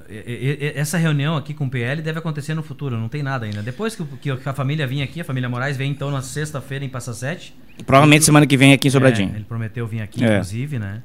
essa 0.74 0.96
reunião 0.96 1.36
aqui 1.36 1.52
com 1.52 1.66
o 1.66 1.70
PL 1.70 2.00
deve 2.00 2.18
acontecer 2.18 2.54
no 2.54 2.62
futuro, 2.62 2.96
não 2.96 3.06
tem 3.06 3.22
nada 3.22 3.44
ainda. 3.44 3.62
Depois 3.62 3.94
que, 3.94 4.30
a 4.46 4.52
família 4.54 4.86
vir 4.86 5.02
aqui, 5.02 5.20
a 5.20 5.24
família 5.24 5.46
Moraes 5.46 5.76
vem 5.76 5.90
então 5.90 6.10
na 6.10 6.22
sexta-feira 6.22 6.86
em 6.86 6.88
Passa 6.88 7.12
Sete. 7.12 7.54
Provavelmente 7.84 8.24
semana 8.24 8.46
que 8.46 8.56
vem 8.56 8.72
aqui 8.72 8.88
em 8.88 8.90
Sobradinho. 8.90 9.32
É, 9.34 9.36
ele 9.36 9.44
prometeu 9.44 9.86
vir 9.86 10.00
aqui, 10.00 10.24
é. 10.24 10.36
inclusive, 10.36 10.78
né? 10.78 11.02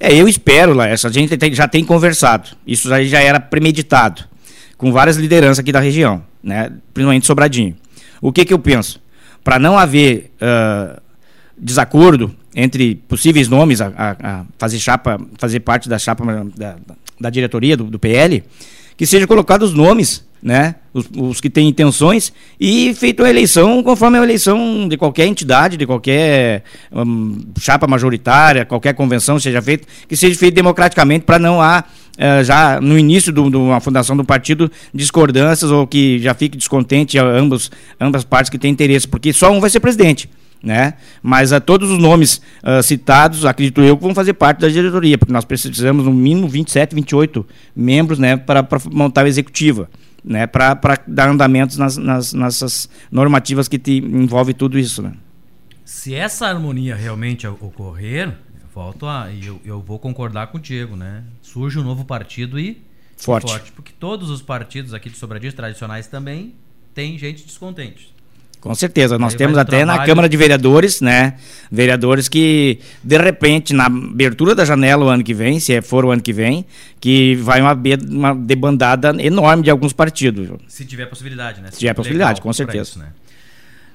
É, 0.00 0.12
eu 0.12 0.26
espero, 0.26 0.74
lá, 0.74 0.88
essa 0.88 1.08
gente 1.08 1.36
tem, 1.36 1.54
já 1.54 1.68
tem 1.68 1.84
conversado. 1.84 2.50
Isso 2.66 2.88
já, 2.88 3.00
já 3.04 3.20
era 3.20 3.38
premeditado 3.38 4.24
com 4.76 4.90
várias 4.90 5.16
lideranças 5.16 5.60
aqui 5.60 5.70
da 5.70 5.78
região, 5.78 6.24
né? 6.42 6.68
Principalmente 6.92 7.26
Sobradinho. 7.28 7.76
O 8.20 8.32
que 8.32 8.44
que 8.44 8.52
eu 8.52 8.58
penso? 8.58 9.00
Para 9.44 9.60
não 9.60 9.78
haver 9.78 10.32
uh, 10.42 11.00
desacordo 11.56 12.34
entre 12.54 12.96
possíveis 13.08 13.48
nomes 13.48 13.80
a, 13.80 13.92
a, 13.96 14.10
a, 14.10 14.44
fazer 14.58 14.78
chapa, 14.78 15.20
fazer 15.38 15.60
parte 15.60 15.88
da 15.88 15.98
chapa 15.98 16.24
da, 16.56 16.76
da 17.18 17.30
diretoria 17.30 17.76
do, 17.76 17.84
do 17.84 17.98
PL, 17.98 18.42
que 18.96 19.06
sejam 19.06 19.26
colocados 19.26 19.72
nomes, 19.72 20.24
né, 20.42 20.74
os, 20.92 21.08
os, 21.16 21.40
que 21.40 21.48
têm 21.48 21.68
intenções, 21.68 22.32
e 22.60 22.92
feito 22.94 23.24
a 23.24 23.30
eleição 23.30 23.82
conforme 23.82 24.18
a 24.18 24.22
eleição 24.22 24.88
de 24.88 24.96
qualquer 24.96 25.26
entidade, 25.26 25.76
de 25.76 25.86
qualquer 25.86 26.64
um, 26.92 27.38
chapa 27.58 27.86
majoritária, 27.86 28.64
qualquer 28.64 28.92
convenção 28.92 29.38
seja 29.38 29.62
feita, 29.62 29.86
que 30.06 30.16
seja 30.16 30.38
feito 30.38 30.54
democraticamente 30.54 31.24
para 31.24 31.38
não 31.38 31.62
há, 31.62 31.84
uh, 32.18 32.44
já 32.44 32.80
no 32.80 32.98
início 32.98 33.32
de 33.32 33.40
uma 33.40 33.80
fundação 33.80 34.16
do 34.16 34.24
partido, 34.24 34.70
discordâncias 34.92 35.70
ou 35.70 35.86
que 35.86 36.18
já 36.18 36.34
fique 36.34 36.58
descontente 36.58 37.16
ambos, 37.18 37.70
ambas 38.00 38.24
partes 38.24 38.50
que 38.50 38.58
têm 38.58 38.72
interesse, 38.72 39.06
porque 39.08 39.32
só 39.32 39.50
um 39.50 39.60
vai 39.60 39.70
ser 39.70 39.80
presidente 39.80 40.28
né? 40.62 40.94
Mas 41.22 41.52
a 41.52 41.60
todos 41.60 41.90
os 41.90 41.98
nomes 41.98 42.40
uh, 42.62 42.82
citados, 42.82 43.44
acredito 43.44 43.80
eu, 43.80 43.96
que 43.96 44.02
vão 44.02 44.14
fazer 44.14 44.34
parte 44.34 44.60
da 44.60 44.68
diretoria, 44.68 45.18
porque 45.18 45.32
nós 45.32 45.44
precisamos 45.44 46.04
no 46.04 46.12
mínimo 46.12 46.48
27, 46.48 46.94
28 46.94 47.44
membros, 47.74 48.18
né, 48.18 48.36
para 48.36 48.66
montar 48.90 49.24
a 49.24 49.28
executiva, 49.28 49.90
né, 50.24 50.46
para 50.46 50.78
dar 51.06 51.28
andamentos 51.28 51.76
nas, 51.76 51.96
nas, 51.96 52.32
nessas 52.32 52.88
normativas 53.10 53.66
que 53.66 53.78
te 53.78 53.98
envolve 53.98 54.54
tudo 54.54 54.78
isso, 54.78 55.02
né? 55.02 55.12
Se 55.84 56.14
essa 56.14 56.46
harmonia 56.46 56.94
realmente 56.94 57.46
ocorrer, 57.46 58.32
volto 58.72 59.06
a, 59.06 59.28
eu, 59.32 59.60
eu 59.64 59.80
vou 59.80 59.98
concordar 59.98 60.46
com 60.46 60.58
o 60.58 60.60
Diego, 60.60 60.96
né? 60.96 61.24
Surge 61.42 61.78
um 61.78 61.82
novo 61.82 62.04
partido 62.04 62.58
e 62.58 62.82
forte. 63.16 63.50
forte 63.50 63.72
porque 63.72 63.92
todos 63.92 64.30
os 64.30 64.40
partidos 64.40 64.94
aqui 64.94 65.10
de 65.10 65.16
Sobradinho 65.16 65.52
tradicionais 65.52 66.06
também 66.06 66.54
têm 66.94 67.18
gente 67.18 67.44
descontente. 67.44 68.14
Com 68.62 68.76
certeza. 68.76 69.18
Nós 69.18 69.32
Aí 69.32 69.38
temos 69.38 69.58
até 69.58 69.78
trabalho... 69.78 69.98
na 69.98 70.06
Câmara 70.06 70.28
de 70.28 70.36
Vereadores, 70.36 71.00
né? 71.00 71.34
Vereadores 71.70 72.28
que, 72.28 72.78
de 73.02 73.18
repente, 73.18 73.74
na 73.74 73.86
abertura 73.86 74.54
da 74.54 74.64
janela 74.64 75.04
o 75.04 75.08
ano 75.08 75.24
que 75.24 75.34
vem, 75.34 75.58
se 75.58 75.82
for 75.82 76.04
o 76.04 76.12
ano 76.12 76.22
que 76.22 76.32
vem, 76.32 76.64
que 77.00 77.34
vai 77.34 77.60
uma, 77.60 77.76
uma 78.08 78.32
debandada 78.36 79.20
enorme 79.20 79.64
de 79.64 79.70
alguns 79.70 79.92
partidos. 79.92 80.48
Se 80.68 80.84
tiver 80.84 81.06
possibilidade, 81.06 81.60
né? 81.60 81.70
Se, 81.70 81.74
se 81.74 81.80
tiver 81.80 81.92
possibilidade, 81.92 82.40
com 82.40 82.52
certeza. 82.52 82.90
Isso, 82.90 82.98
né? 83.00 83.08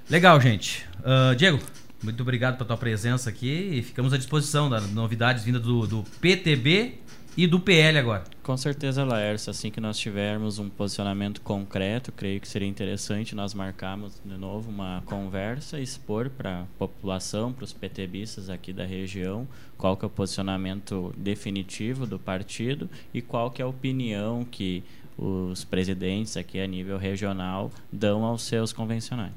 Legal, 0.10 0.40
gente. 0.42 0.84
Uh, 1.00 1.34
Diego, 1.34 1.62
muito 2.04 2.22
obrigado 2.22 2.58
pela 2.58 2.68
tua 2.68 2.78
presença 2.78 3.30
aqui 3.30 3.70
e 3.72 3.82
ficamos 3.82 4.12
à 4.12 4.18
disposição 4.18 4.70
das 4.70 4.92
novidades 4.92 5.46
vindas 5.46 5.62
do, 5.62 5.88
do 5.88 6.04
PTB 6.20 6.96
e 7.38 7.46
do 7.46 7.60
PL 7.60 8.00
agora. 8.00 8.24
Com 8.42 8.58
certeza, 8.58 9.04
Laércio. 9.04 9.52
Assim 9.52 9.70
que 9.70 9.80
nós 9.80 10.00
tivermos 10.00 10.58
um 10.58 10.68
posicionamento 10.68 11.40
concreto, 11.42 12.12
creio 12.12 12.42
que 12.42 12.48
seria 12.48 12.68
interessante 12.68 13.36
nós 13.36 13.54
marcarmos 13.54 14.20
de 14.26 14.36
novo 14.36 14.72
uma 14.72 15.04
conversa, 15.06 15.80
expor 15.80 16.32
para 16.32 16.62
a 16.62 16.64
população, 16.80 17.54
para 17.54 17.64
os 17.64 17.72
PTBistas 17.72 18.50
aqui 18.50 18.74
da 18.74 18.86
região, 18.86 19.48
qual 19.78 19.96
que 19.96 20.04
é 20.04 20.08
o 20.08 20.10
posicionamento 20.10 21.14
definitivo 21.16 22.08
do 22.08 22.18
partido 22.18 22.90
e 23.14 23.22
qual 23.22 23.52
que 23.52 23.62
é 23.62 23.66
a 23.66 23.68
opinião 23.68 24.44
que 24.44 24.84
os 25.16 25.64
presidentes 25.64 26.38
aqui 26.38 26.60
a 26.60 26.66
nível 26.66 26.98
regional 26.98 27.72
dão 27.92 28.24
aos 28.24 28.44
seus 28.44 28.74
convencionais. 28.74 29.34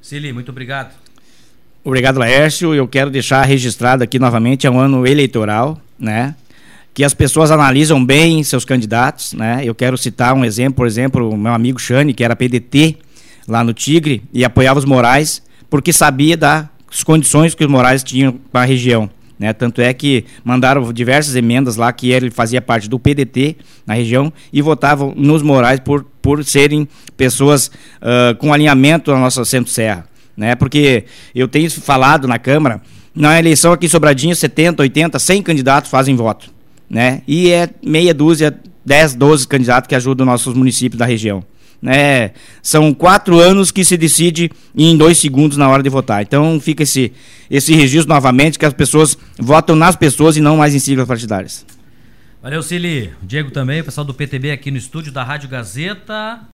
Cili, 0.00 0.32
muito 0.32 0.50
obrigado. 0.50 0.94
Obrigado, 1.84 2.18
Laércio. 2.18 2.74
Eu 2.74 2.86
quero 2.86 3.10
deixar 3.10 3.42
registrado 3.42 4.04
aqui 4.04 4.18
novamente, 4.18 4.66
é 4.66 4.70
um 4.70 4.78
ano 4.78 5.06
eleitoral, 5.06 5.80
né? 5.98 6.34
Que 6.94 7.02
as 7.02 7.14
pessoas 7.14 7.50
analisam 7.50 8.04
bem 8.04 8.42
seus 8.44 8.64
candidatos, 8.64 9.32
né? 9.32 9.62
Eu 9.64 9.74
quero 9.74 9.96
citar 9.96 10.34
um 10.34 10.44
exemplo, 10.44 10.74
por 10.74 10.86
exemplo, 10.86 11.30
o 11.30 11.36
meu 11.36 11.52
amigo 11.52 11.78
Chane, 11.78 12.12
que 12.12 12.22
era 12.22 12.36
PDT 12.36 12.96
lá 13.48 13.64
no 13.64 13.72
Tigre 13.72 14.22
e 14.32 14.44
apoiava 14.44 14.78
os 14.78 14.84
Moraes, 14.84 15.42
porque 15.70 15.92
sabia 15.92 16.36
das 16.36 16.68
condições 17.04 17.54
que 17.54 17.64
os 17.64 17.70
Moraes 17.70 18.02
tinham 18.04 18.32
para 18.50 18.62
a 18.62 18.64
região. 18.64 19.08
Né? 19.38 19.52
Tanto 19.52 19.80
é 19.80 19.92
que 19.92 20.26
mandaram 20.44 20.92
diversas 20.92 21.34
emendas 21.34 21.76
lá 21.76 21.92
que 21.92 22.10
ele 22.10 22.30
fazia 22.30 22.60
parte 22.60 22.88
do 22.88 22.98
PDT 22.98 23.56
na 23.86 23.94
região 23.94 24.32
e 24.52 24.60
votavam 24.60 25.14
nos 25.16 25.42
Moraes 25.42 25.80
por, 25.80 26.04
por 26.20 26.44
serem 26.44 26.86
pessoas 27.16 27.68
uh, 27.68 28.36
com 28.36 28.52
alinhamento 28.52 29.10
na 29.10 29.18
nossa 29.18 29.44
centro-serra. 29.44 30.04
Né? 30.36 30.54
Porque 30.54 31.06
eu 31.34 31.48
tenho 31.48 31.70
falado 31.70 32.28
na 32.28 32.38
Câmara, 32.38 32.82
na 33.14 33.38
eleição 33.38 33.72
aqui 33.72 33.86
em 33.86 33.88
Sobradinho, 33.88 34.36
70, 34.36 34.82
80, 34.82 35.18
100 35.18 35.42
candidatos 35.42 35.90
fazem 35.90 36.14
voto 36.14 36.52
né? 36.92 37.22
E 37.26 37.50
é 37.50 37.70
meia 37.82 38.12
dúzia, 38.12 38.54
10, 38.84 39.14
12 39.14 39.48
candidatos 39.48 39.88
que 39.88 39.94
ajudam 39.94 40.26
nossos 40.26 40.52
municípios 40.52 40.98
da 40.98 41.06
região. 41.06 41.42
Né? 41.80 42.32
São 42.62 42.92
quatro 42.92 43.40
anos 43.40 43.72
que 43.72 43.82
se 43.82 43.96
decide 43.96 44.52
em 44.76 44.94
dois 44.94 45.16
segundos 45.16 45.56
na 45.56 45.66
hora 45.70 45.82
de 45.82 45.88
votar. 45.88 46.20
Então 46.20 46.60
fica 46.60 46.82
esse, 46.82 47.10
esse 47.50 47.74
registro 47.74 48.12
novamente 48.12 48.58
que 48.58 48.66
as 48.66 48.74
pessoas 48.74 49.16
votam 49.38 49.74
nas 49.74 49.96
pessoas 49.96 50.36
e 50.36 50.42
não 50.42 50.58
mais 50.58 50.74
em 50.74 50.78
siglas 50.78 51.08
partidárias. 51.08 51.64
Valeu, 52.42 52.62
Cili. 52.62 53.10
Diego 53.22 53.50
também, 53.50 53.82
pessoal 53.82 54.04
do 54.04 54.12
PTB 54.12 54.50
aqui 54.50 54.70
no 54.70 54.76
estúdio 54.76 55.10
da 55.12 55.24
Rádio 55.24 55.48
Gazeta. 55.48 56.46